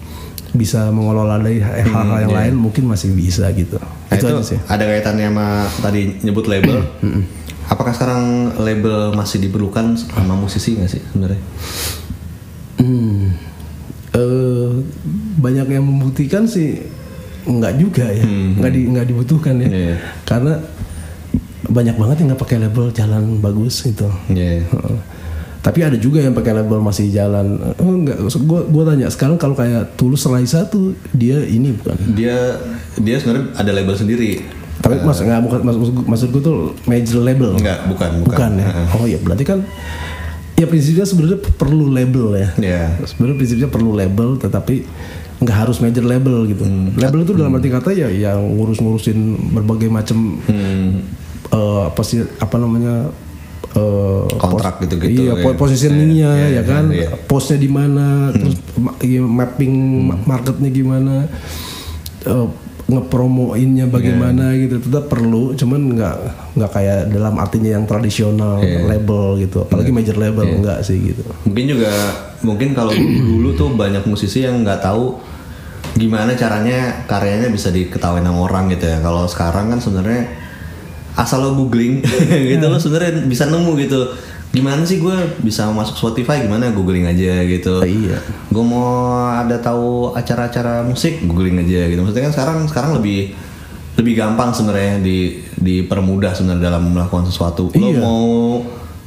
[0.53, 3.77] bisa mengelola dari hal-hal yang lain mungkin masih bisa gitu
[4.09, 5.47] Nah, itu, itu aja sih ada kaitannya sama
[5.85, 6.81] tadi nyebut label.
[7.73, 11.41] Apakah sekarang label masih diperlukan sama musisi nggak sih sebenarnya?
[12.81, 13.37] Hmm.
[14.17, 14.71] Eh,
[15.37, 16.81] banyak yang membuktikan sih
[17.45, 19.97] nggak juga ya, nggak di nggak dibutuhkan ya, Iya.
[20.25, 20.65] karena
[21.65, 24.09] banyak banget yang nggak pakai label jalan bagus gitu.
[24.33, 24.65] Iya.
[24.65, 24.99] Heeh.
[25.59, 27.59] Tapi ada juga yang pakai label masih jalan.
[27.83, 31.99] Oh, enggak, gua gua tanya sekarang kalau kayak Tulus Raisa tuh dia ini bukan.
[32.15, 32.63] Dia
[32.95, 34.43] dia sebenarnya ada label sendiri.
[34.79, 36.57] Tapi mas nggak bukan maksud maksud gua tuh
[36.87, 37.59] major label.
[37.59, 38.31] Enggak, bukan, bukan.
[38.31, 38.67] Bukan ya.
[38.95, 39.67] Oh iya berarti kan
[40.55, 42.49] ya prinsipnya sebenarnya perlu label ya.
[42.59, 42.83] Iya.
[43.03, 44.87] Sebenarnya prinsipnya perlu label tetapi
[45.39, 46.63] nggak harus major label gitu.
[46.99, 49.19] Label itu dalam arti kata ya yang ngurus-ngurusin
[49.59, 51.03] berbagai macam Hmm.
[51.51, 53.11] eh, apa sih apa namanya
[53.79, 55.43] eh, Kontrak pos- gitu-gitu, Iya, ya.
[55.43, 57.09] po- positioningnya Iya, iya, ya kan, iya.
[57.21, 59.75] postnya di mana, terus ma- iya, mapping
[60.05, 61.15] ma- marketnya gimana,
[62.25, 62.47] eh,
[62.89, 66.17] ngepromoinnya bagaimana gitu, tetap perlu, cuman nggak
[66.55, 68.89] nggak kayak dalam artinya yang tradisional Iya.
[68.89, 71.21] label gitu, apalagi major label enggak sih gitu.
[71.45, 71.93] Mungkin juga
[72.41, 72.91] mungkin kalau
[73.29, 75.21] dulu tuh banyak musisi yang nggak tahu
[75.95, 78.99] gimana caranya karyanya bisa diketahui sama orang gitu ya.
[78.99, 80.25] Kalau sekarang kan sebenarnya
[81.19, 81.99] asal lo googling
[82.55, 84.01] gitu lo sebenarnya bisa nemu gitu.
[84.49, 85.13] Gimana sih gue
[85.45, 87.85] bisa masuk Spotify gimana googling aja gitu.
[87.85, 88.17] Iya.
[88.49, 88.89] Gue mau
[89.29, 92.01] ada tahu acara-acara musik googling aja gitu.
[92.01, 93.35] Maksudnya kan sekarang sekarang lebih
[93.99, 97.69] lebih gampang sebenarnya di dipermudah sebenarnya dalam melakukan sesuatu.
[97.75, 97.99] Lo Iya.
[97.99, 98.25] mau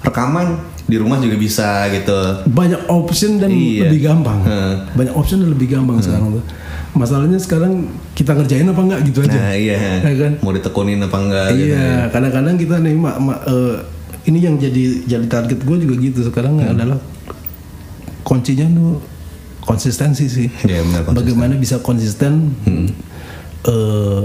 [0.03, 0.47] rekaman
[0.83, 2.43] di rumah juga bisa gitu.
[2.45, 3.87] banyak option dan Iya.
[3.87, 4.43] lebih gampang.
[4.43, 4.73] Heeh.
[4.93, 6.43] Banyak option dan lebih gampang sekarang tuh.
[6.91, 9.31] Masalahnya sekarang kita ngerjain apa enggak gitu aja.
[9.31, 10.31] Nah iya, Ya kan?
[10.43, 11.71] mau ditekunin apa enggak gitu.
[11.71, 13.75] Iya, kadang-kadang kita nih mak, mak, eh,
[14.27, 16.75] ini yang jadi jadi target gue juga gitu sekarang Hmm.
[16.75, 16.99] adalah
[18.21, 18.99] kuncinya tuh
[19.61, 20.47] konsistensi sih.
[20.61, 21.07] Iya, benar, konsisten.
[21.07, 21.17] Hmm.
[21.17, 22.33] Bagaimana bisa konsisten?
[23.61, 24.21] eh,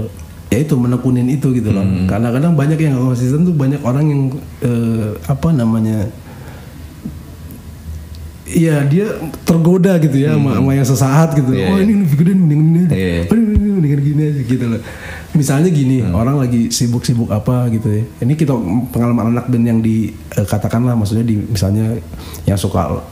[0.49, 1.81] ya itu menekunin itu gitu loh.
[1.81, 2.03] Hmm.
[2.03, 4.21] Kadang-kadang banyak yang konsisten tuh banyak orang yang
[4.59, 6.09] eh, apa namanya?
[8.47, 9.11] Iya dia
[9.43, 11.51] tergoda gitu ya sama, sama yang sesaat gitu.
[11.51, 11.83] Iya, oh iya.
[11.83, 12.95] ini lebih gede mending ini aja.
[12.95, 13.19] Iya.
[13.27, 14.81] Oh, ini, mendingan gini aja gitu loh.
[15.35, 18.03] Misalnya gini, orang lagi sibuk-sibuk apa gitu ya.
[18.23, 18.55] Ini kita
[18.95, 21.99] pengalaman anak band yang dikatakanlah maksudnya di misalnya
[22.47, 23.03] yang suka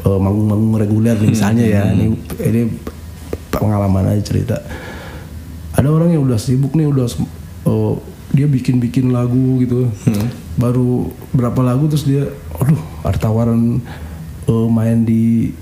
[0.00, 1.82] eh, manggung-manggung reguler nih, misalnya ya.
[1.92, 2.06] Ini
[2.40, 2.60] ini
[3.52, 4.56] pengalaman aja cerita.
[5.76, 7.06] Ada orang yang udah sibuk nih udah
[7.68, 7.94] eh,
[8.32, 9.92] dia bikin-bikin lagu gitu.
[10.56, 13.84] Baru berapa lagu terus dia aduh ada tawaran
[14.50, 15.54] eh, main di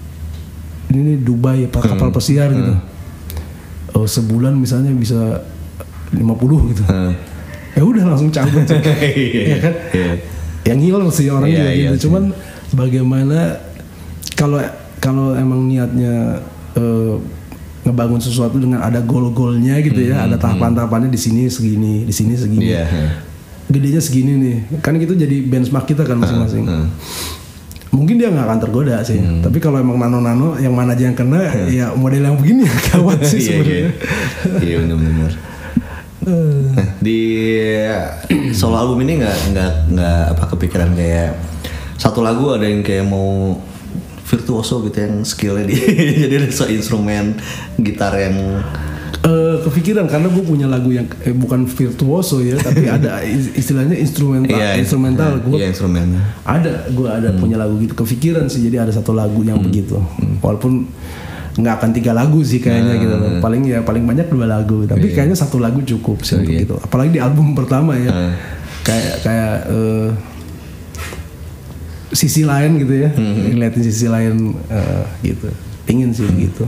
[0.89, 2.73] ini nih Dubai apa kapal pesiar gitu.
[3.93, 5.45] Eh, sebulan misalnya bisa
[6.13, 6.83] 50 gitu.
[6.89, 7.13] Heeh.
[7.77, 8.65] Ya udah langsung cabut.
[9.53, 9.75] ya kan?
[9.93, 10.13] Iya.
[10.65, 11.95] Yang ngiler sih orang Iya, juga iya gitu.
[11.95, 12.03] sih.
[12.09, 12.23] Cuman
[12.73, 13.39] bagaimana
[14.35, 14.59] kalau
[14.99, 16.41] kalau emang niatnya
[16.75, 17.15] eh,
[17.87, 22.73] ngebangun sesuatu dengan ada goal-goalnya gitu ya, ada tahapan-tahapannya di sini segini, di sini segini.
[22.73, 22.85] Iya.
[23.69, 24.57] Gedenya segini nih.
[24.81, 26.65] Kan itu jadi benchmark kita kan masing-masing.
[26.65, 26.89] Hmm.
[27.89, 29.19] Mungkin dia nggak akan tergoda sih.
[29.19, 33.25] Tapi kalau emang nano-nano yang mana aja yang kena ya model yang begini ya gawat
[33.25, 33.49] sih Iya, iya.
[33.49, 33.91] sebenarnya.
[34.61, 35.33] Iya benar-benar.
[36.29, 37.21] Nah, di
[38.53, 41.41] solo album ini nggak nggak nggak apa kepikiran kayak
[41.97, 43.57] satu lagu ada yang kayak mau
[44.29, 45.77] virtuoso gitu yang skillnya di
[46.29, 47.41] jadi ada so instrumen
[47.81, 48.61] gitar yang
[49.29, 53.93] eh, kepikiran karena gue punya lagu yang eh, bukan virtuoso ya, tapi ada is- istilahnya
[53.95, 55.37] instrumental, Iya, instrumental.
[55.39, 57.93] Gue iya instrumen ada, gue ada punya lagu gitu.
[57.95, 60.01] Kepikiran sih, jadi ada satu lagu yang begitu.
[60.39, 60.89] Walaupun
[61.55, 63.31] nggak akan tiga lagu sih kayaknya gitu loh.
[63.39, 66.75] Paling ya paling banyak dua lagu, tapi kayaknya satu lagu cukup sih gitu.
[66.79, 68.11] Apalagi di album pertama ya,
[68.83, 70.09] kayak kayak eh,
[72.11, 73.11] sisi lain gitu ya,
[73.53, 74.35] ngeliatin sisi lain
[74.67, 75.49] eh, gitu.
[75.85, 76.65] Pingin sih gitu.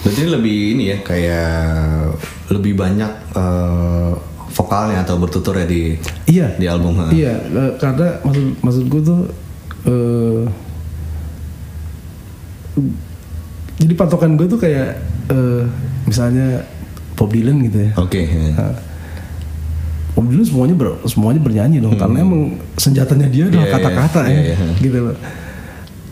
[0.00, 2.16] Berarti lebih ini ya kayak
[2.48, 4.10] lebih banyak eh,
[4.50, 5.94] vokalnya atau bertutur ya di
[6.26, 7.08] Iya, di album ha?
[7.10, 9.20] Iya, eh, karena maksud maksud gue tuh
[9.86, 10.42] eh
[13.80, 14.88] jadi patokan gue tuh kayak
[15.30, 15.62] eh
[16.04, 16.64] misalnya
[17.16, 17.90] Bob Dylan gitu ya.
[17.96, 18.52] oke ya.
[18.56, 18.76] Nah,
[20.12, 23.72] Bob Dylan semuanya ber, semuanya bernyanyi dong karena emang senjatanya dia adalah Hmm.
[23.72, 24.74] Iya, kata-kata iya, ya, iya.
[24.80, 25.16] gitu loh.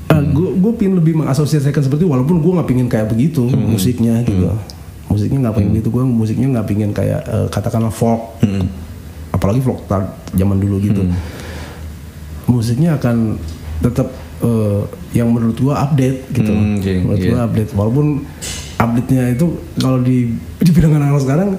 [0.09, 3.69] Gue gue pingin lebih mengasosiasikan seperti itu, walaupun gue nggak pingin kayak begitu Hmm.
[3.69, 4.49] musiknya gitu.
[5.07, 8.67] Musiknya nggak pingin begitu, gue musiknya nggak pingin kayak eh, katakanlah folk, Hmm.
[9.31, 11.03] apalagi folk tar- zaman dulu gitu.
[12.45, 13.37] Musiknya akan
[13.81, 14.83] tetap eh,
[15.13, 16.51] yang menurut gue update gitu.
[16.51, 17.29] Hmm, oke, menurut iya.
[17.29, 18.07] gue update, walaupun
[18.77, 19.47] update-nya itu
[19.77, 20.31] kalau di
[20.65, 21.59] di bidang anak sekarang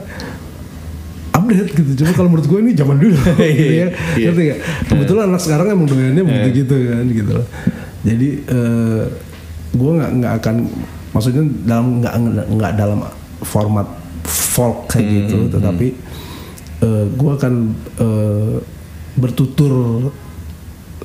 [1.29, 1.91] update gitu.
[2.03, 3.87] Cuma kalau menurut gue ini zaman dulu gitu ya.
[4.15, 4.27] Iya.
[4.31, 4.59] Ngerti nggak?
[4.87, 7.47] Kebetulan anak sekarang emang doyannya begitu gitu kan gitu loh.
[8.03, 9.03] Jadi eh,
[9.75, 10.55] gue nggak nggak akan
[11.11, 12.13] maksudnya dalam nggak
[12.47, 12.99] nggak dalam
[13.43, 13.87] format
[14.27, 15.87] folk kayak gitu, tetapi
[16.83, 17.53] eh, gue akan
[17.99, 18.55] eh,
[19.19, 19.73] bertutur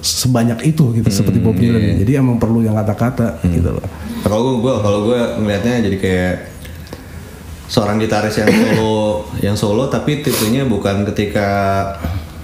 [0.05, 1.97] sebanyak itu gitu seperti Bob Dylan.
[2.05, 3.87] Jadi emang perlu yang kata-kata gitu loh.
[4.21, 6.35] Kalau gue, gua, kalau gue ngelihatnya jadi kayak
[7.69, 9.01] seorang gitaris yang solo,
[9.47, 11.49] yang solo tapi tipenya bukan ketika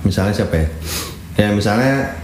[0.03, 0.69] misalnya siapa ya?
[1.37, 2.20] Ya misalnya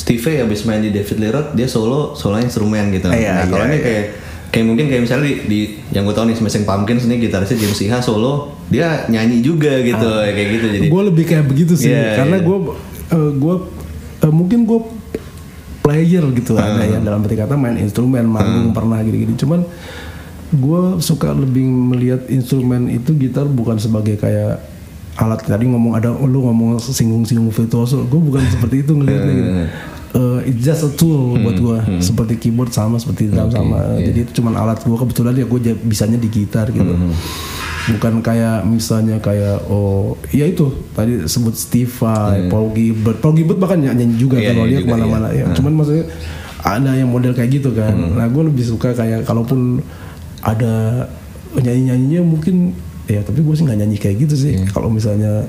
[0.00, 3.12] Steve habis main di David Lee Roth dia solo solo instrumen gitu.
[3.12, 4.04] Iya, nah kalau iya, ini kayak
[4.48, 5.60] kayak mungkin kayak misalnya di, di
[5.92, 10.08] yang gue tau nih Smashing Pumpkins nih gitarisnya James Iha solo dia nyanyi juga gitu
[10.08, 10.86] kayak gitu jadi.
[10.88, 12.46] Gue lebih kayak begitu sih Iya, karena iya.
[12.48, 12.58] gue
[13.36, 13.54] gue
[14.32, 14.80] mungkin gue
[15.80, 19.64] player gitu ada ya dalam arti kata main instrumen manggung pernah gitu-gitu cuman
[20.50, 24.60] gue suka lebih melihat instrumen itu gitar bukan sebagai kayak
[25.18, 28.06] alat tadi ngomong ada lu ngomong singgung-singgung virtuoso.
[28.06, 29.52] Gue bukan seperti itu ngelihatnya gitu.
[30.10, 33.94] Eh, it's just a tool buat gue seperti keyboard sama seperti drum sama.
[33.94, 36.94] jadi itu cuman alat gue kebetulan ya gue bisanya di gitar gitu.
[37.94, 40.66] Bukan kayak misalnya kayak oh ya itu.
[40.98, 43.22] Tadi sebut Steve Vai, Paul Gilbert.
[43.22, 44.72] Paul Gilbert bahkan nyanyi juga Iya, kalau iya.
[44.74, 46.04] dia ke mana-mana ya cuman maksudnya
[46.60, 47.94] ada yang model kayak gitu kan.
[47.94, 49.78] Nah gue lebih suka kayak kalaupun
[50.42, 51.06] ada
[51.54, 52.74] nyanyi nyanyinya mungkin
[53.10, 55.42] ya tapi gue sih nggak nyanyi kayak gitu sih kalau misalnya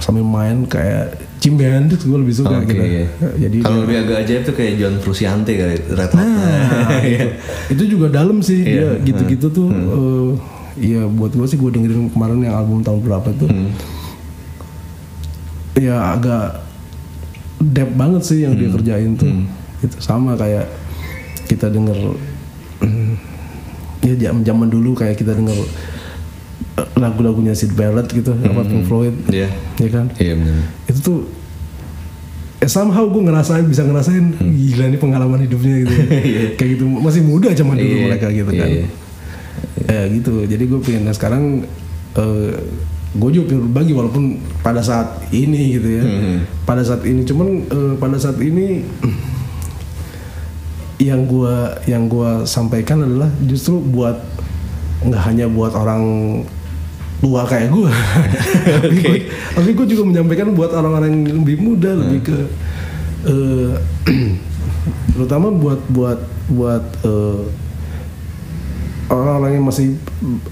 [0.00, 3.06] sambil main kayak Jim Bandit gue lebih suka Oke, gitu iya.
[3.36, 6.16] jadi kalau lebih agak ajaib tuh kayak John Frusciante kali Red Hot.
[6.16, 7.28] Nah, itu,
[7.68, 8.96] itu juga dalam sih Iya.
[8.96, 9.68] dia gitu-gitu tuh.
[9.68, 10.30] eh,
[10.74, 13.46] Iya buat gue sih gue dengerin kemarin yang album tahun berapa tuh.
[15.74, 16.62] Ya agak
[17.60, 19.30] depth banget sih yang dia kerjain tuh.
[19.78, 20.66] Itu sama kayak
[21.46, 21.94] kita denger
[24.02, 25.54] ya zaman dulu kayak kita denger
[26.94, 29.46] lagu-lagunya Sid Barrett gitu, apa Pink Floyd, Iya.
[29.76, 30.06] ya kan?
[30.16, 30.62] Iya benar.
[30.84, 31.18] itu tuh
[32.58, 35.94] eh, somehow gue ngerasain bisa ngerasain gila nih pengalaman hidupnya gitu
[36.34, 36.44] ya.
[36.54, 38.86] kayak gitu masih muda zaman dulu Iya, mereka gitu kan iya.
[39.84, 41.62] ya gitu jadi gue pengen nah sekarang
[42.14, 42.52] eh,
[43.14, 44.24] gue juga pengen berbagi walaupun
[44.58, 46.04] pada saat ini gitu ya
[46.62, 48.82] pada saat ini cuman eh, pada saat ini
[50.96, 51.54] yang gue
[51.84, 54.14] yang gua sampaikan adalah justru buat
[55.04, 56.02] nggak hanya buat orang
[57.24, 57.88] tua kayak gue
[58.84, 59.16] tapi gue
[59.56, 62.38] tapi gue juga menyampaikan buat orang-orang yang lebih muda lebih ke
[63.32, 63.72] eh,
[65.16, 66.20] terutama buat buat
[66.52, 67.42] buat eh,
[69.08, 69.96] orang-orang yang masih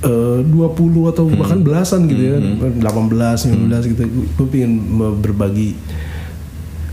[0.01, 4.73] eh, 20 atau bahkan belasan gitu ya 18 19 gitu gue pengen
[5.21, 5.77] berbagi.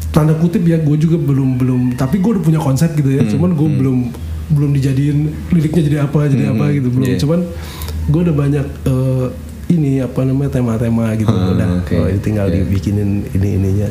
[0.10, 3.54] Tanda kutip ya gue juga belum belum tapi gue udah punya konsep gitu ya cuman
[3.54, 3.98] gue belum
[4.50, 7.06] belum dijadiin liriknya jadi apa jadi apa gitu belum.
[7.06, 7.22] Yeah.
[7.22, 7.40] cuman
[8.10, 9.28] gue udah banyak eh,
[9.70, 11.30] ini apa namanya tema-tema gitu.
[11.30, 11.94] Ah, udah oke.
[11.94, 12.66] Oh, tinggal Yeah.
[12.66, 13.90] dibikinin ini ininya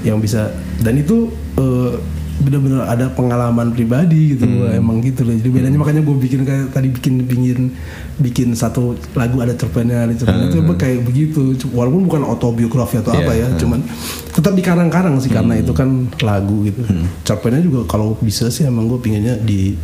[0.00, 0.48] yang bisa
[0.80, 1.28] dan itu
[1.60, 1.92] eh,
[2.38, 5.34] bener-bener ada pengalaman pribadi gitu gua emang gitu loh.
[5.34, 7.74] Jadi bedanya makanya gue bikin kayak tadi bikin bikin
[8.22, 10.46] bikin satu lagu ada cerpennya ada cerpennya.
[10.46, 11.58] Itu emang kayak begitu.
[11.74, 13.82] Walaupun bukan autobiografi atau apa ya cuman
[14.30, 16.86] tetap dikarang-karang sih karena itu kan lagu gitu.
[17.26, 19.74] Cerpennya juga kalau bisa sih emang gue pinginnya di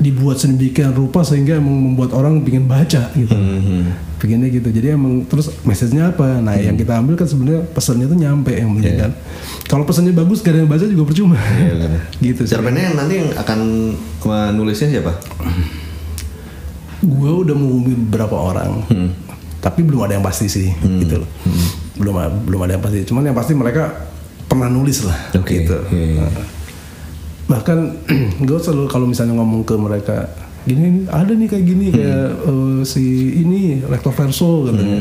[0.00, 3.36] dibuat sedemikian rupa sehingga emang membuat orang pingin baca gitu.
[4.20, 4.68] Pinginnya gitu.
[4.72, 6.40] Jadi emang terus message-nya apa?
[6.40, 9.12] Nah yang kita ambil kan sebenarnya pesannya tuh nyampe yang penting kan.
[9.68, 11.36] Kalau pesannya bagus gak ada yang baca juga percuma.
[12.24, 12.52] Gitu sih.
[12.56, 13.58] Cerpennya yang nanti yang akan
[14.24, 15.12] menulisnya siapa?
[17.00, 18.84] gue udah menghubungi beberapa orang.
[19.60, 20.68] Tapi belum ada yang pasti sih
[21.00, 21.28] gitu loh.
[21.96, 23.04] Belum belum ada yang pasti.
[23.08, 24.08] Cuman yang pasti mereka
[24.50, 25.78] pernah nulis lah Oke, gitu.
[25.94, 26.26] iya, iya.
[26.26, 26.44] Nah,
[27.50, 27.98] bahkan
[28.46, 30.30] gue selalu kalau misalnya ngomong ke mereka
[30.62, 33.02] gini ada nih kayak gini kayak eh, si
[33.38, 34.98] ini recto verso katanya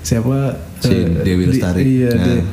[0.00, 1.80] siapa Si eh, Dewi di- Lestari.
[1.82, 2.24] iya Nah.
[2.24, 2.46] dia-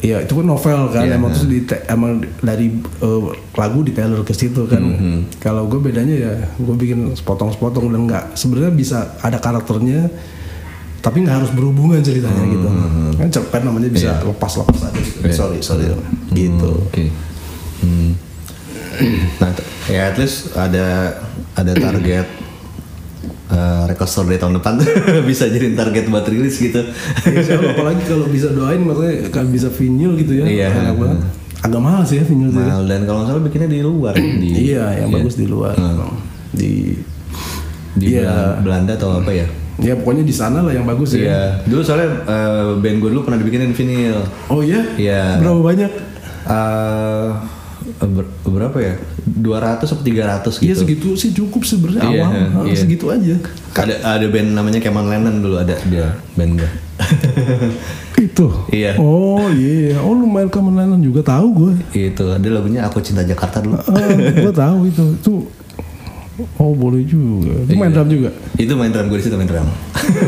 [0.00, 1.36] Iya itu kan novel kan Iya, emang nah.
[1.36, 3.22] terus di emang dari eh,
[3.52, 4.80] lagu di tailor ke situ kan.
[5.36, 10.08] Kalau gue bedanya ya gue bikin sepotong-sepotong dan nggak sebenarnya bisa ada karakternya
[11.00, 12.68] tapi nggak harus berhubungan ceritanya gitu.
[13.14, 15.20] Kan cerpen namanya bisa lepas-lepas aja gitu.
[15.20, 15.36] Iya.
[15.36, 15.84] Sorry sorry
[16.32, 16.70] gitu.
[16.80, 17.12] Oke.
[17.84, 18.16] Hmm.
[19.38, 19.50] Nah,
[19.86, 21.16] ya at least ada
[21.54, 22.26] ada target
[23.48, 24.74] uh, record store dari tahun depan
[25.30, 26.80] bisa jadi target buat rilis gitu.
[26.80, 30.44] Allah, apalagi kalau bisa doain maksudnya kalau bisa vinyl gitu ya.
[30.46, 30.68] Iya.
[30.70, 31.18] Enak banget.
[31.60, 32.56] Agak mahal sih ya vinyl ya.
[32.56, 35.74] Mahal dan kalau nggak salah bikinnya di luar di Iya, yang bagus di luar.
[36.50, 36.96] Di
[37.94, 38.58] di Iya.
[38.60, 39.46] Belanda atau apa ya?
[39.80, 41.20] ya pokoknya di sana lah yang bagus ya.
[41.24, 41.40] Iya.
[41.64, 44.20] Dulu soalnya uh, band gue dulu pernah dibikinin vinyl.
[44.48, 44.84] Oh iya?
[44.96, 45.40] Iya.
[45.40, 45.92] Berapa banyak?
[46.44, 47.28] Uh,
[47.98, 48.94] ber- berapa ya?
[49.26, 50.64] 200 atau 300 gitu.
[50.64, 52.76] Iya segitu sih cukup sebenarnya Iya, awal iya.
[52.76, 53.36] segitu aja.
[53.72, 56.70] Ada ada band namanya Keman Lennon dulu ada dia band gue.
[58.20, 58.46] Itu.
[58.68, 58.96] Iya.
[58.96, 59.96] Oh iya.
[59.98, 61.72] Oh lu main Kamen Lennon juga tahu gue.
[61.96, 63.80] itu ada lagunya Aku Cinta Jakarta dulu.
[63.80, 65.04] Ah, gue tahu itu.
[65.16, 65.32] Itu.
[66.60, 67.64] Oh boleh juga.
[67.64, 68.30] Itu main drum juga.
[68.60, 69.68] itu main drum gue di situ main drum.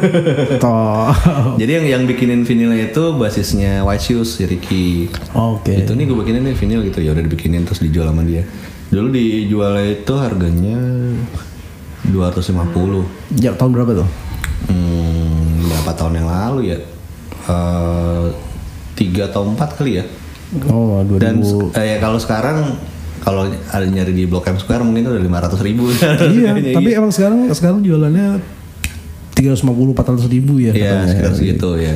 [0.64, 1.12] Toh.
[1.60, 5.12] Jadi yang yang bikinin vinilnya itu basisnya White Shoes si Ricky.
[5.36, 5.84] Oke.
[5.84, 8.44] Itu nih gue bikinin nih vinil gitu ya udah dibikinin terus dijual sama dia.
[8.92, 10.78] Dulu dijualnya itu harganya
[12.08, 13.40] 250.
[13.40, 14.08] Ya tahun berapa tuh?
[14.68, 16.78] Hmm, berapa tahun yang lalu ya?
[17.48, 18.24] Eh,
[18.94, 20.04] tiga atau empat kali ya.
[20.68, 21.18] Oh 2000.
[21.18, 21.34] Dan
[21.80, 22.76] eh, ya kalau sekarang
[23.22, 25.84] kalau ada nyari di Blok M Square mungkin itu udah 500 ribu.
[26.28, 26.50] iya.
[26.76, 28.42] tapi emang sekarang sekarang jualannya
[29.32, 30.70] 350 400 ribu ya.
[30.70, 31.94] Iya sekitar segitu ya.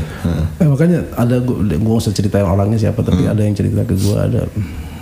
[0.56, 4.16] Eh, makanya ada gue nggak usah ceritain orangnya siapa tapi ada yang cerita ke gue
[4.16, 4.46] ada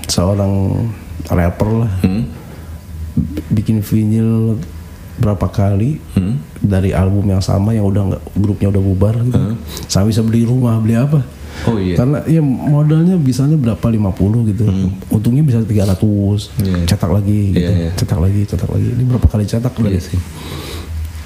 [0.04, 0.52] seorang
[1.26, 2.24] rapper lah Hmm?
[3.48, 4.58] bikin vinyl
[5.14, 6.42] berapa kali Hmm?
[6.58, 9.54] dari album yang sama yang udah nggak grupnya udah bubar gitu
[9.86, 11.22] sampai bisa beli rumah beli apa
[11.64, 11.94] Oh iya.
[11.94, 14.10] karena ya modalnya bisanya berapa 50
[14.48, 14.64] gitu
[15.08, 15.96] untungnya bisa 300
[16.60, 16.84] Iya.
[16.84, 17.90] cetak lagi gitu Iya, iya.
[17.94, 20.18] cetak lagi cetak lagi ini berapa kali cetak udah Iya sih.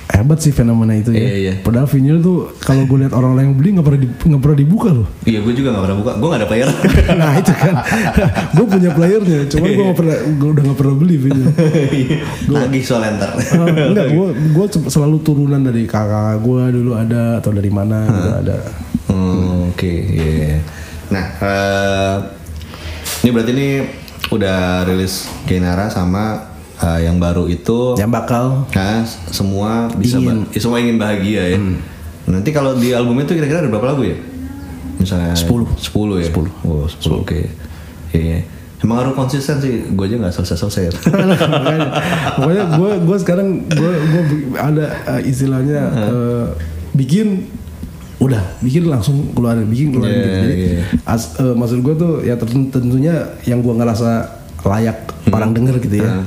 [0.08, 1.52] hebat sih fenomena itu ya Iya, iya.
[1.60, 4.58] padahal vinyl tuh kalau gue lihat orang lain yang beli nggak pernah di- nggak pernah
[4.58, 6.12] dibuka loh Iya gue juga gak pernah buka.
[6.16, 6.68] Gue gak ada player.
[7.20, 7.74] nah itu kan
[8.56, 11.48] gue punya playernya cuman gue nggak pernah gue udah nggak pernah beli vinyl
[12.48, 13.30] Lagi soal enter.
[13.30, 18.30] Ah, enggak gue gue selalu turunan dari kakak gue dulu ada atau dari mana gitu
[18.40, 18.56] ada
[19.08, 20.60] Hmm, Oke, iya.
[21.08, 22.16] Nah, eh,
[23.18, 23.68] ini berarti ini
[24.28, 26.44] udah rilis Kenara sama
[26.76, 27.96] eh, yang baru itu.
[27.96, 30.44] yang bakal Nah, semua bisa Ingin.
[30.44, 31.58] ba- semua ingin bahagia ya.
[32.26, 34.16] Nanti kalau di album itu kira-kira ada berapa lagu ya?
[34.96, 35.64] Misalnya 10.
[35.74, 36.28] 10 ya?
[36.28, 36.52] 10.
[36.62, 37.24] Oh, 10.
[37.24, 37.48] Oke.
[38.10, 38.44] Iya.
[38.78, 39.88] Emang harus konsisten sih.
[39.88, 40.82] Gue aja nggak selesai-selesai.
[40.84, 40.92] ya.
[42.36, 44.22] Pokoknya gue gue sekarang gue gue
[44.54, 46.46] ada eh, istilahnya eh,
[46.92, 47.48] bikin
[48.18, 50.38] udah bikin langsung keluarin bikin keluarin Iya, gitu.
[50.40, 50.82] Jadi iya.
[51.04, 52.34] as- eh, maksud gue tuh ya
[52.68, 53.14] tentunya
[53.44, 54.10] yang gue ngerasa
[54.60, 54.98] layak
[55.28, 56.26] orang denger gitu ya.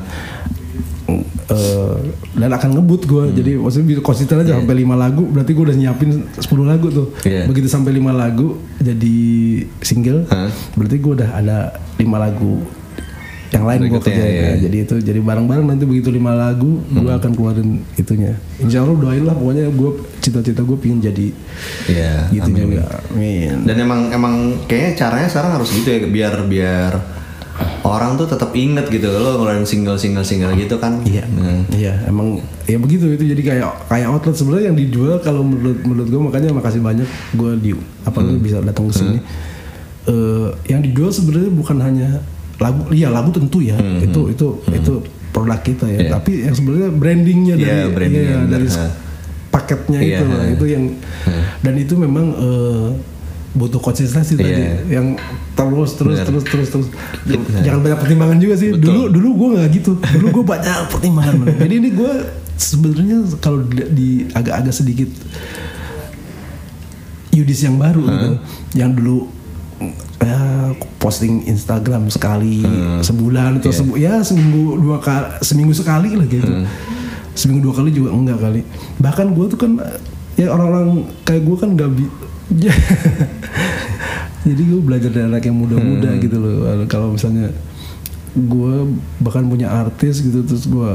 [1.51, 1.95] Eh,
[2.31, 5.75] dan akan ngebut gue jadi maksudnya bisa konsisten aja sampai lima lagu berarti gue udah
[5.75, 7.07] nyiapin 10 lagu tuh.
[7.21, 7.43] Iya.
[7.43, 9.17] begitu sampai lima lagu jadi
[9.81, 10.47] single Hah?
[10.73, 11.57] berarti gue udah ada
[11.99, 12.63] lima lagu
[13.51, 14.43] yang lain gue kerjain iya.
[14.55, 14.63] ya.
[14.63, 19.27] jadi itu jadi bareng-bareng nanti begitu lima lagu gue akan keluarin itunya insya Allah doain
[19.27, 19.91] lah pokoknya gue
[20.23, 21.27] cita-cita gue pingin jadi
[21.91, 22.31] Iya.
[22.31, 22.63] gitu amin.
[22.79, 24.35] juga amin Dan emang emang
[24.65, 26.91] kayaknya caranya sekarang harus gitu ya biar biar
[27.83, 31.01] orang tuh tetap inget gitu lo ngeluarin single single single gitu kan.
[31.05, 35.43] Iya, Nah, iya emang ya begitu itu jadi kayak kayak outlet sebenarnya yang dijual kalau
[35.45, 37.71] menurut menurut gue makanya makasih banyak gue di
[38.01, 39.17] apa namanya bisa datang ke sini.
[40.09, 42.09] Eh, yang dijual sebenarnya bukan hanya
[42.61, 44.93] lagu, iya lagu tentu ya itu itu itu
[45.31, 45.99] produk kita ya.
[45.99, 46.09] Iya.
[46.13, 48.51] Tapi yang sebenarnya brandingnya Iya, dari brandingnya, iya, benar.
[48.53, 48.85] dari Ha.
[49.49, 50.39] paketnya Iya, itu ha.
[50.47, 50.83] itu yang
[51.59, 52.87] dan itu memang eh,
[53.51, 54.75] butuh konsistensi tadi Iya.
[54.91, 55.07] yang
[55.51, 56.25] terus terus Benar.
[56.25, 56.87] terus terus terus
[57.25, 57.61] Benar.
[57.61, 58.85] jangan banyak pertimbangan juga sih Betul.
[58.85, 61.57] dulu dulu gue nggak gitu dulu gue banyak pertimbangan bener.
[61.59, 62.13] jadi ini gue
[62.55, 65.09] sebenarnya kalau di, di- agak-agak sedikit
[67.31, 68.29] Yudis yang baru gitu
[68.73, 69.31] yang dulu
[70.17, 70.39] ya,
[70.97, 72.61] posting Instagram sekali
[72.99, 73.77] sebulan atau Iya.
[73.77, 76.53] sebu- ya seminggu dua kali seminggu sekali lah gitu.
[77.31, 78.61] Seminggu dua kali juga enggak kali.
[78.97, 79.71] Bahkan gue tuh kan
[80.33, 81.89] ya orang-orang kayak gue kan nggak
[84.41, 86.57] jadi gue belajar dari anak yang muda-muda gitu loh.
[86.85, 87.53] Kalau misalnya
[88.31, 88.73] gue
[89.17, 90.91] bahkan punya artis gitu terus gue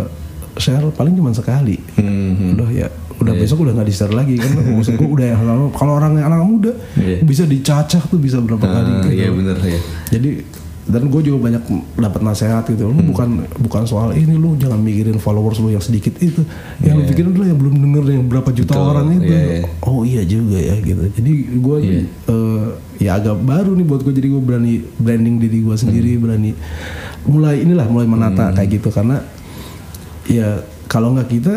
[0.56, 1.78] share paling cuma sekali.
[1.94, 2.54] Hmm.
[2.54, 2.88] udah ya
[3.18, 6.12] udah besok udah nggak di share lagi kan maksud gue udah yang kalau- kalau orang
[6.14, 7.20] yang anak muda Iya.
[7.20, 9.80] bisa dicacah tuh bisa berapa kali Ah, gitu iya bener ya.
[10.10, 10.30] jadi
[10.86, 11.62] dan gue juga banyak
[11.96, 13.08] dapat nasihat gitu lu Hmm.
[13.08, 16.46] bukan bukan soal ini lu jangan mikirin followers lu yang sedikit itu
[16.78, 17.10] yang lu Iya.
[17.10, 19.60] pikirin dulu yang belum denger yang berapa juta Betul, orang itu iya, iya.
[19.82, 22.00] oh iya juga ya gitu jadi gue Iya.
[22.28, 22.64] eh,
[22.98, 26.22] ya agak baru nih buat gue jadi gue berani branding diri gue sendiri Hmm.
[26.22, 26.50] berani
[27.24, 29.18] mulai inilah mulai menata kayak gitu karena
[30.24, 31.54] ya kalau nggak kita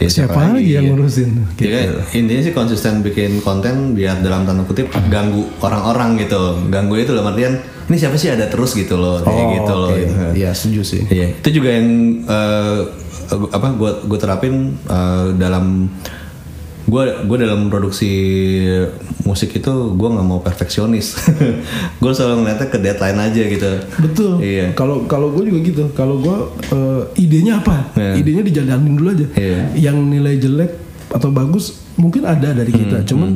[0.00, 1.30] Ya, siapa, siapa lagi yang ngurusin
[1.60, 1.68] gitu.
[1.68, 6.56] Ya, intinya sih konsisten bikin konten biar dalam tanda kutip ganggu orang-orang gitu.
[6.72, 7.60] Ganggu itu dalam artian
[7.92, 9.90] ini siapa sih ada terus gitu loh, kayak gitu loh.
[9.92, 10.00] oke.
[10.00, 10.24] gitu.
[10.40, 11.02] Iya, setuju sih.
[11.04, 11.88] Iya, itu juga yang
[12.24, 12.80] eh,
[13.52, 14.54] apa gue gue terapin
[14.88, 15.92] eh, dalam
[16.90, 18.10] gue gue dalam produksi
[19.22, 21.14] musik itu gue nggak mau perfeksionis.
[22.02, 23.70] gue selalu ngeliatnya ke deadline aja gitu.
[24.02, 24.32] Betul.
[24.42, 24.74] Iya.
[24.74, 25.84] Kalau kalau gue juga gitu.
[25.94, 26.36] Kalau gue
[26.68, 27.94] eh, idenya apa?
[27.94, 28.12] Iya.
[28.18, 29.26] Idenya dijalanin dulu aja.
[29.38, 29.58] Iya.
[29.78, 30.72] Yang nilai jelek
[31.10, 32.96] atau bagus mungkin ada dari Hmm, kita.
[33.06, 33.28] Cuman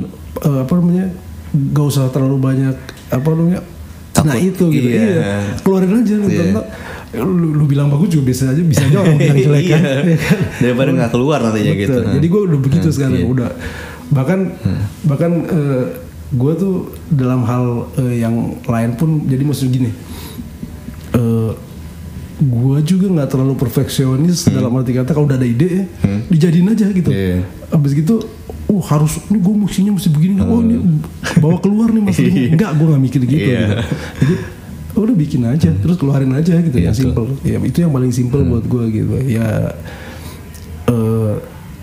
[0.42, 1.07] eh, apa namanya?
[1.55, 2.76] Gak usah terlalu banyak
[3.09, 3.62] apa namanya?
[4.14, 4.50] Nah Takut.
[4.50, 4.88] itu gitu.
[4.90, 5.02] Iya.
[5.07, 5.36] Iya.
[5.62, 6.14] Keluarin aja.
[6.18, 6.44] Iya.
[7.14, 9.80] Ntar- Lu, lu bilang bagus juga bisa aja bisa aja orang bilang jelek kan.
[9.80, 9.94] Iya.
[10.02, 10.38] Iya kan?
[10.58, 11.80] Daripada nggak keluar nantinya Betul.
[11.80, 11.94] gitu.
[12.12, 13.26] Jadi gue udah begitu Hmm, sekarang iya.
[13.26, 13.48] udah
[14.06, 14.38] bahkan
[15.02, 15.32] bahkan
[16.30, 16.74] gue tuh
[17.08, 17.64] dalam hal
[17.96, 19.90] eh, yang lain pun jadi maksud gini.
[22.34, 25.84] gue juga nggak terlalu perfeksionis dalam arti kata kalau udah ada ide ya
[26.26, 27.08] dijadiin aja gitu.
[27.08, 27.16] Hmm.
[27.16, 27.38] Iya.
[27.70, 28.26] Abis gitu,
[28.66, 30.42] oh harus ini gue musinya mesti begini.
[30.42, 30.82] Oh ini
[31.38, 32.18] bawa keluar nih mas.
[32.54, 33.38] Enggak, gue nggak mikir gitu.
[33.38, 33.54] Hmm.
[33.54, 33.62] Iya.
[33.62, 33.74] gitu.
[34.20, 34.34] Jadi
[34.97, 37.34] udah bikin aja, terus keluarin aja gitu yang simple.
[37.40, 38.51] Ya itu yang paling simple Hmm.
[38.53, 39.14] buat gue gitu.
[39.24, 39.74] Ya
[40.86, 41.34] eh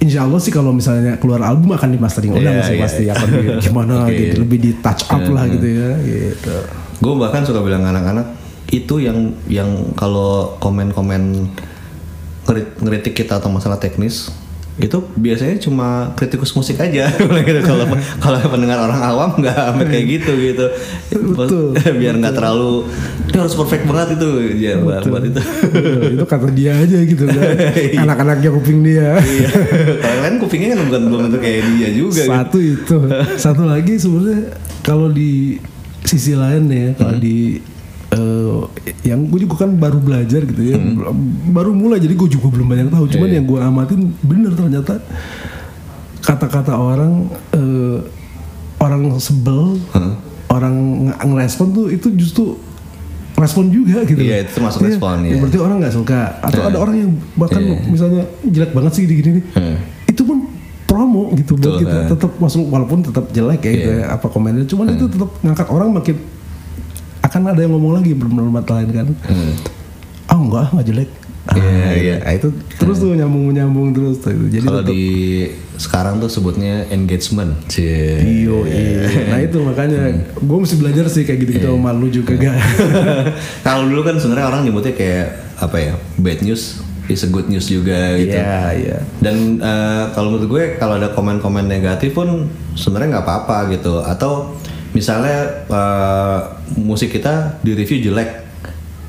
[0.02, 2.82] Insya Allah sih kalau misalnya keluar album akan di mastering ulang Iya, sih iya.
[2.82, 3.28] pasti akan
[3.62, 4.18] gimana Oke.
[4.18, 6.56] gitu lebih di touch up lah gitu ya gitu.
[6.98, 8.34] Gue bahkan suka bilang anak-anak
[8.74, 11.46] itu yang yang kalau komen-komen
[12.44, 14.34] ngeri- ngeritik kita atau masalah teknis
[14.82, 17.08] itu biasanya cuma kritikus musik aja
[17.48, 17.60] gitu.
[17.62, 17.86] kalau
[18.18, 20.66] kalau pendengar orang awam nggak sampai kayak gitu gitu
[21.38, 21.78] Betul.
[21.96, 22.90] biar nggak terlalu
[23.28, 27.24] ini harus perfect banget itu ya buat, buat itu Betul, itu kata dia aja gitu
[27.26, 27.40] kan.
[27.82, 28.04] Iya.
[28.04, 29.18] Anak-anaknya kuping dia.
[29.18, 29.50] Iya.
[30.00, 32.32] kalau lain kupingnya kan bukan belum tentu kayak dia juga gitu.
[32.32, 32.98] Satu itu,
[33.38, 34.42] satu lagi sebenarnya
[34.82, 35.58] kalau di
[36.02, 37.24] sisi lain ya, kalau Hmm.
[37.24, 37.62] di
[38.12, 38.60] eh,
[39.04, 40.76] yang gue juga kan baru belajar gitu ya,
[41.48, 43.06] baru mulai jadi gue juga belum banyak tahu.
[43.08, 43.28] Cuman Hmm.
[43.28, 43.38] Iya.
[43.38, 44.94] yang gue amatin bener ternyata
[46.22, 47.14] kata-kata orang
[47.52, 47.98] eh,
[48.78, 50.18] orang sebel, Hmm.
[50.48, 50.76] orang
[51.08, 52.58] nge- ngerespon tuh itu justru
[53.34, 54.20] respon juga gitu.
[54.20, 55.40] Iya, itu termasuk Iya, respon, ya iya.
[55.40, 57.78] Berarti orang nggak suka atau ada orang yang bahkan Iya.
[57.86, 59.42] misalnya jelek banget sih gini-gini.
[59.52, 59.78] Hmm.
[60.06, 60.46] Itu pun
[60.84, 62.08] promo gitu buat kita kan.
[62.12, 64.02] tetap masuk walaupun tetap jelek ya gitu Iya.
[64.04, 66.16] ya, apa komennya cuman itu tetap ngangkat orang makin
[67.32, 69.52] akan ada yang ngomong lagi belum belum lain kan Hmm.
[70.28, 71.10] ah enggak nggak jelek
[71.42, 72.16] Ah, Iya, iya.
[72.22, 75.02] nah, itu terus tuh nyambung nyambung terus tuh jadi kalau di
[75.74, 78.22] sekarang tuh sebutnya engagement Cie.
[78.22, 79.10] Iyo, iya.
[79.26, 80.22] Nah itu makanya Hmm.
[80.38, 81.74] gue mesti belajar sih kayak gitu gitu Iya.
[81.74, 82.54] sama lu juga gak.
[83.66, 85.28] kalau dulu kan sebenarnya orang nyebutnya kayak
[85.58, 86.78] apa ya bad news
[87.08, 88.98] is a good news juga gitu Iya iya.
[89.18, 94.54] dan eh, kalau menurut gue kalau ada komen-komen negatif pun sebenarnya nggak apa-apa gitu atau
[94.92, 96.40] misalnya eh,
[96.78, 98.42] musik kita di review jelek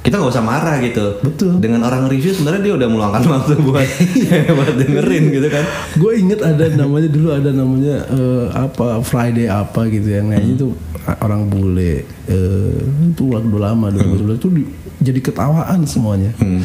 [0.03, 1.63] kita nggak usah marah gitu Betul.
[1.63, 3.87] dengan orang review sebenarnya dia udah meluangkan waktu buat
[4.59, 5.63] buat dengerin gitu kan
[5.95, 10.75] Gue inget ada namanya dulu ada namanya eh, apa Friday apa gitu yang nyanyi itu
[11.23, 12.79] orang bule eh,
[13.11, 14.71] itu waktu lama dulu itu di-
[15.03, 16.31] jadi ketawaan semuanya.
[16.39, 16.63] Hmm.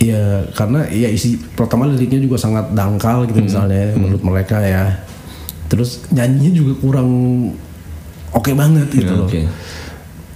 [0.00, 4.96] Ya karena ya isi pertama liriknya juga sangat dangkal gitu misalnya menurut mereka ya.
[5.68, 7.08] Terus nyanyinya juga kurang
[8.32, 9.28] oke banget gitu Ya, loh.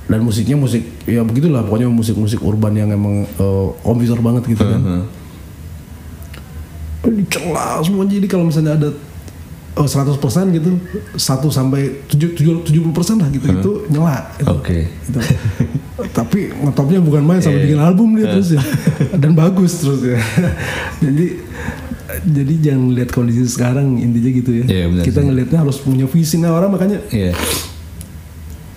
[0.05, 4.81] Dan musiknya musik ya begitulah pokoknya musik-musik urban yang emang eh, komputer banget gitu kan.
[4.81, 5.05] Hmm.
[7.07, 8.89] dicela semua jadi kalau misalnya ada
[9.75, 10.17] oh, 100%
[10.51, 10.71] gitu
[11.13, 11.21] 1
[11.51, 12.33] sampai 7
[12.65, 12.65] 70%
[13.17, 14.49] lah gitu itu nyela gitu.
[14.51, 15.21] oke Gitu.
[16.11, 17.65] tapi ngetopnya bukan main sampai Iya.
[17.67, 18.63] bikin album dia terus ya
[19.15, 20.17] dan bagus terus ya
[21.05, 21.27] jadi
[22.25, 26.37] jadi jangan lihat kondisi sekarang intinya gitu ya Iya, benar kita ngelihatnya harus punya visi
[26.37, 27.37] nah orang makanya Iya.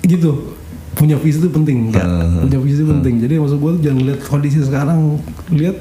[0.03, 0.53] Gitu
[0.93, 2.01] punya visi itu penting nggak?
[2.01, 2.41] Hmm.
[2.43, 4.99] punya visi itu penting jadi maksud gue tuh jangan lihat kondisi sekarang
[5.51, 5.77] lihat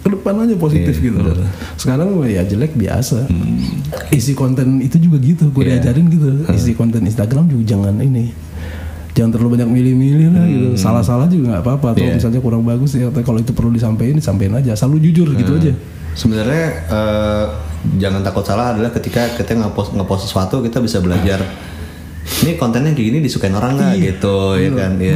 [0.00, 1.46] ke depan aja positif Iya, gitu bener.
[1.76, 3.28] sekarang ya jelek biasa
[4.10, 5.78] isi konten itu juga gitu gue Iya.
[5.78, 8.32] diajarin gitu isi konten Instagram juga jangan ini
[9.10, 12.08] jangan terlalu banyak milih-milih lah gitu salah-salah juga nggak apa-apa atau Hmm.
[12.08, 12.16] Iya.
[12.16, 15.60] misalnya kurang bagus ya tapi kalau itu perlu disampaikan disampaikan aja selalu jujur gitu Hmm.
[15.60, 15.72] aja
[16.10, 17.44] Sebenarnya eh,
[17.96, 21.38] jangan takut salah adalah ketika kita ngepost ngepost sesuatu kita bisa belajar
[22.40, 25.14] ini kontennya kayak gini disukain orang nggak Iya, gitu ya kan ya.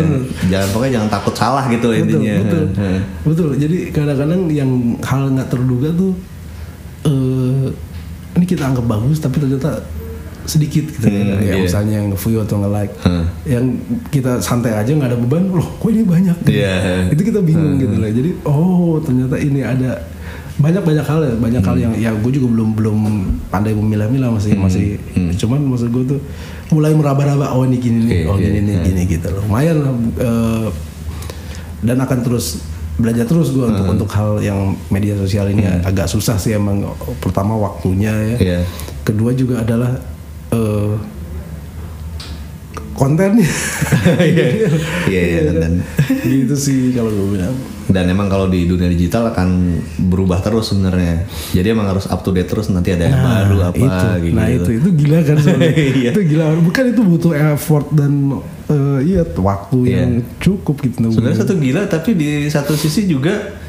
[0.48, 3.00] jangan pokoknya jangan takut salah gitu betul intinya betul Heeh.
[3.22, 6.12] betul jadi kadang-kadang yang hal nggak terduga tuh
[7.02, 7.64] eh
[8.34, 9.84] ini kita anggap bagus tapi ternyata
[10.44, 11.62] sedikit gitu Hmm, ya iya.
[11.62, 13.24] misalnya yang nge-view atau nge-like Hmm.
[13.44, 13.64] yang
[14.10, 16.52] kita santai aja nggak ada beban loh kok ini banyak gitu.
[16.54, 17.08] Iya.
[17.08, 20.04] itu kita bingung gitu lah jadi oh ternyata ini ada
[20.54, 21.82] banyak banyak hal ya banyak hal Hmm.
[21.82, 22.98] yang ya gue juga belum belum
[23.48, 25.34] pandai memilah-milah masih masih Hmm.
[25.34, 26.20] cuman maksud gue tuh
[26.70, 29.82] mulai meraba-raba oh ini gini nih oh gini nih gini gitu loh lumayan
[30.16, 30.68] eh,
[31.80, 32.62] dan akan terus
[32.94, 33.94] belajar terus gue untuk Hmm.
[33.98, 36.86] untuk hal yang media sosial ini agak susah sih emang
[37.18, 38.60] pertama waktunya ya Iya.
[39.02, 39.98] kedua juga adalah
[40.48, 40.94] eh,
[42.94, 43.44] kontennya
[44.24, 44.46] Iya,
[45.06, 45.82] iya, iya, dan-
[46.22, 49.76] gitu sih kalau gue bilang dan emang kalau di dunia digital akan
[50.08, 53.76] berubah terus sebenarnya jadi emang harus up to date terus nanti ada yang baru apa
[53.76, 55.70] itu gitu nah itu itu gila kan soalnya
[56.00, 56.10] Iya.
[56.10, 58.12] itu gila bukan itu butuh effort dan
[58.66, 59.96] eh, iya waktu Iya.
[60.00, 63.60] yang cukup gitu sebenarnya satu gila tapi di satu sisi juga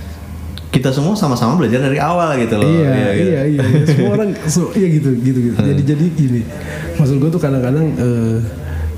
[0.72, 3.24] kita semua sama-sama belajar dari awal gitu loh iya, Iya, gitu.
[3.26, 3.86] iya, iya, iya.
[3.88, 5.56] Semua orang, so, iya gitu, gitu, gitu.
[5.72, 6.42] Jadi, jadi gini.
[7.00, 8.38] Maksud gue tuh kadang-kadang, eh,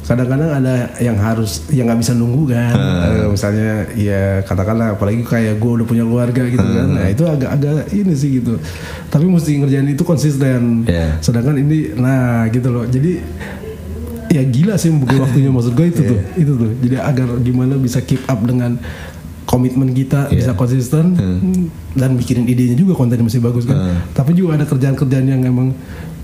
[0.08, 2.76] kadang-kadang ada yang harus, yang nggak bisa nunggu kan.
[3.12, 6.88] Eh, misalnya, ya katakanlah, apalagi kayak gue udah punya keluarga gitu kan.
[6.96, 8.56] Nah itu agak-agak ini sih gitu.
[9.12, 10.88] Tapi mesti ngerjain itu konsisten.
[10.88, 11.20] Iya.
[11.20, 12.88] Sedangkan ini, nah gitu loh.
[12.88, 13.20] Jadi
[14.32, 16.72] ya gila sih membagi waktunya maksud gue itu tuh, itu tuh.
[16.80, 18.80] Jadi agar gimana bisa keep up dengan
[19.48, 21.16] komitmen kita bisa konsisten
[21.96, 24.04] dan bikinin idenya juga kontennya masih bagus kan.
[24.12, 25.72] Tapi juga ada kerjaan-kerjaan yang emang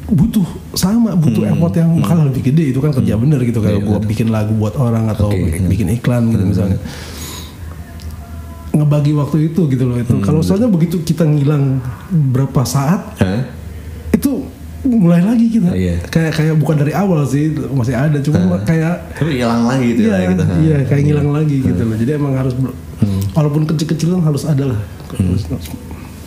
[0.04, 0.44] butuh
[0.76, 3.64] sama butuh effort yang bakal lebih gede itu kan kerja bener gitu.
[3.64, 6.80] Kayak gua bikin lagu buat orang atau Oke, bikin iklan gitu misalnya.
[8.74, 10.18] ngebagi waktu itu gitu loh itu.
[10.26, 11.78] Kalau soalnya begitu kita ngilang
[12.10, 13.46] berapa saat Hah?
[14.10, 14.50] itu
[14.84, 15.72] mulai lagi kita.
[15.72, 16.02] Iya.
[16.10, 20.18] kayak kayak bukan dari awal sih masih ada cuma kayak tapi hilang lagi gitu iya,
[20.18, 21.96] ya gitu iya kayak ngilang lagi gitu loh.
[21.96, 22.76] Jadi emang harus ber-
[23.38, 24.80] walaupun kecil-kecilan harus ada lah.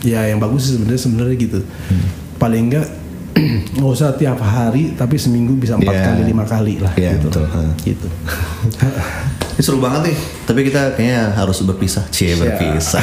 [0.07, 1.59] Ya yang bagus sih sebenarnya sebenarnya gitu.
[2.39, 2.87] Paling enggak
[3.77, 6.05] nggak usah tiap hari tapi seminggu bisa empat Iya.
[6.07, 7.45] kali lima kali lah Iya, gitu betul.
[7.85, 8.09] Gitu
[9.57, 12.05] Ini seru banget nih, tapi kita kayaknya harus berpisah.
[12.09, 13.01] Cie, berpisah.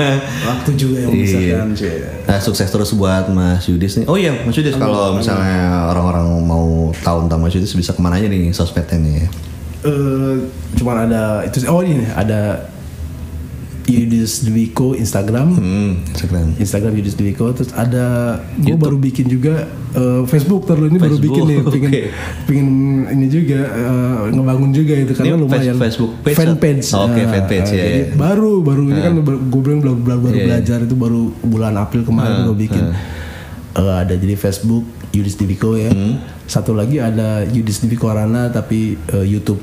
[0.48, 1.56] waktu juga yang bisa Iya.
[1.58, 1.92] kan cuy
[2.24, 4.06] Nah, sukses terus buat Mas Yudis nih.
[4.08, 8.16] Oh iya, Mas Yudis kalau misalnya orang-orang mau tahu tentang Mas Yudis bisa ke mana
[8.16, 9.28] aja nih sosmednya nih?
[9.80, 10.36] eh
[10.76, 11.68] cuman ada itu sih.
[11.68, 12.68] oh ini ada
[13.92, 15.48] Yudis Dwiko Instagram.
[15.52, 16.46] Hmm, Instagram.
[16.56, 17.50] Instagram Yudis Dwiko.
[17.50, 18.04] Terus ada
[18.56, 20.64] gue baru bikin juga eh, Facebook.
[20.64, 22.02] Terus ini baru Facebook, bikin nih pingin oke.
[22.44, 22.68] pingin
[23.10, 25.74] ini juga eh, ngebangun juga itu karena Ini lumayan.
[25.74, 28.06] Face- Facebook page fanpage atau- Oke, Nah, fanpage, eh, ya, jadi ya.
[28.14, 30.46] baru baru ini kan gue bilang baru, baru, baru Iya, iya.
[30.46, 32.84] belajar itu baru bulan April kemarin gue bikin.
[33.70, 36.22] Eh, ada jadi Facebook Yudis Dwiko ya Hmm.
[36.44, 39.58] satu lagi ada Yudis Dwiko Arana tapi eh, YouTube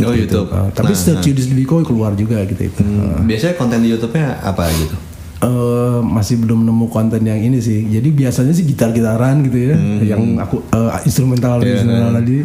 [0.00, 0.48] Oh, YouTube.
[0.48, 4.40] Eh, tapi Nah, search Yudis Dwiko keluar juga gitu itu Hmm, Biasanya konten di YouTube-nya
[4.40, 4.96] apa gitu?
[5.40, 7.88] Eh, masih belum nemu konten yang ini sih.
[7.88, 9.76] Jadi biasanya sih gitar-gitaran gitu ya,
[10.06, 11.64] yang aku eh, instrumental Hmm.
[11.64, 12.36] Iya, instrumental tadi.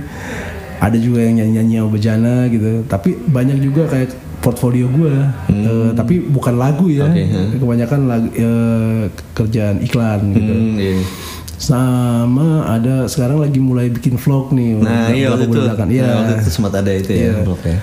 [0.76, 2.84] Ada juga yang nyanyi-nyanyi bejana gitu.
[2.86, 5.12] Tapi banyak juga kayak portfolio gue.
[5.50, 7.04] Eh, tapi bukan lagu ya.
[7.04, 7.12] Hmm.
[7.12, 7.48] Oke, hmm.
[7.58, 9.02] Kebanyakan lagu eh,
[9.34, 10.54] kerjaan iklan gitu.
[10.54, 10.96] Hmm, iya.
[11.56, 14.76] Sama ada sekarang lagi mulai bikin vlog nih.
[14.78, 15.60] Nah, iya waktu itu.
[15.90, 16.04] Iya.
[16.04, 17.44] Nah, waktu itu sempat ada itu ya, Iya.
[17.44, 17.80] blognya.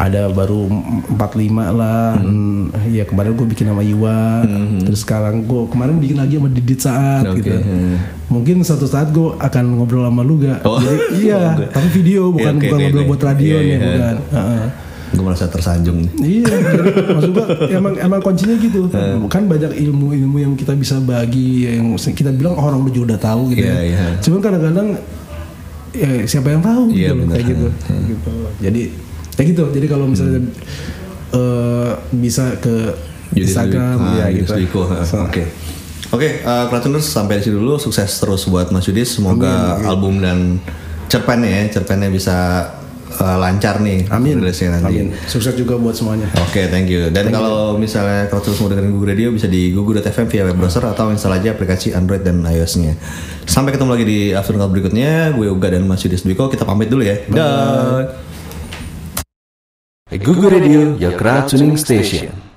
[0.00, 0.64] ada baru
[1.12, 2.72] 45 lah hmm.
[2.88, 4.48] ya kemarin gue bikin sama Iwa
[4.80, 7.94] terus sekarang gue kemarin bikin lagi sama Didit saat Oke, gitu hmm.
[8.32, 10.80] mungkin suatu saat gue akan ngobrol sama lu gak Oh.
[10.80, 11.68] Jadi, iya Oke.
[11.68, 13.10] tapi video bukan Iya, oke, bukan oke, ngobrol oke.
[13.12, 13.84] buat radio Iya, nih iya.
[13.84, 14.62] bukan Heeh.
[15.10, 16.06] Gue merasa tersanjung.
[16.22, 18.86] Iya, jadi maksud gua emang emang kuncinya gitu.
[18.86, 19.26] Hmm.
[19.26, 23.50] Kan banyak ilmu-ilmu yang kita bisa bagi yang kita bilang oh, orang juga udah tahu
[23.50, 23.66] gitu.
[23.66, 23.82] Iya, ya.
[23.82, 24.04] iya.
[24.22, 24.88] Cuman kadang-kadang
[25.90, 27.34] ya, siapa yang tahu Iya, gitu loh, benar.
[27.34, 27.66] kayak gitu.
[27.82, 28.32] Kayak gitu.
[28.62, 28.82] Jadi
[29.34, 29.64] kayak gitu.
[29.74, 30.40] Jadi kalau misalnya
[31.34, 32.74] eh, bisa ke
[33.34, 34.80] Instagram ya Ah, Yudis gitu.
[34.86, 35.06] Ha.
[35.06, 35.46] So, Oke.
[36.10, 37.78] Oke, eh, Kratuners sampai di sini dulu.
[37.78, 39.14] Sukses terus buat Mas Yudis.
[39.14, 40.58] Semoga album dan
[41.06, 42.66] cerpennya ya, cerpennya bisa
[43.10, 44.38] eh, lancar nih Amin.
[44.38, 45.02] rilisnya nanti.
[45.02, 45.12] Amin.
[45.26, 46.30] Sukses juga buat semuanya.
[46.38, 47.10] Oke, thank you.
[47.10, 50.86] Dan kalau misalnya kalau terus mau dengerin Google Radio bisa di google.fm via web browser
[50.86, 52.94] atau install aja aplikasi Android dan iOS-nya.
[53.44, 55.34] Sampai ketemu lagi di Afternoon Cloud berikutnya.
[55.34, 56.48] Gue Uga dan Mas Yudis Dwiko.
[56.48, 57.20] Kita pamit dulu ya.
[57.28, 58.30] Dah.
[60.10, 62.40] Google Radio, your crowd tuning station.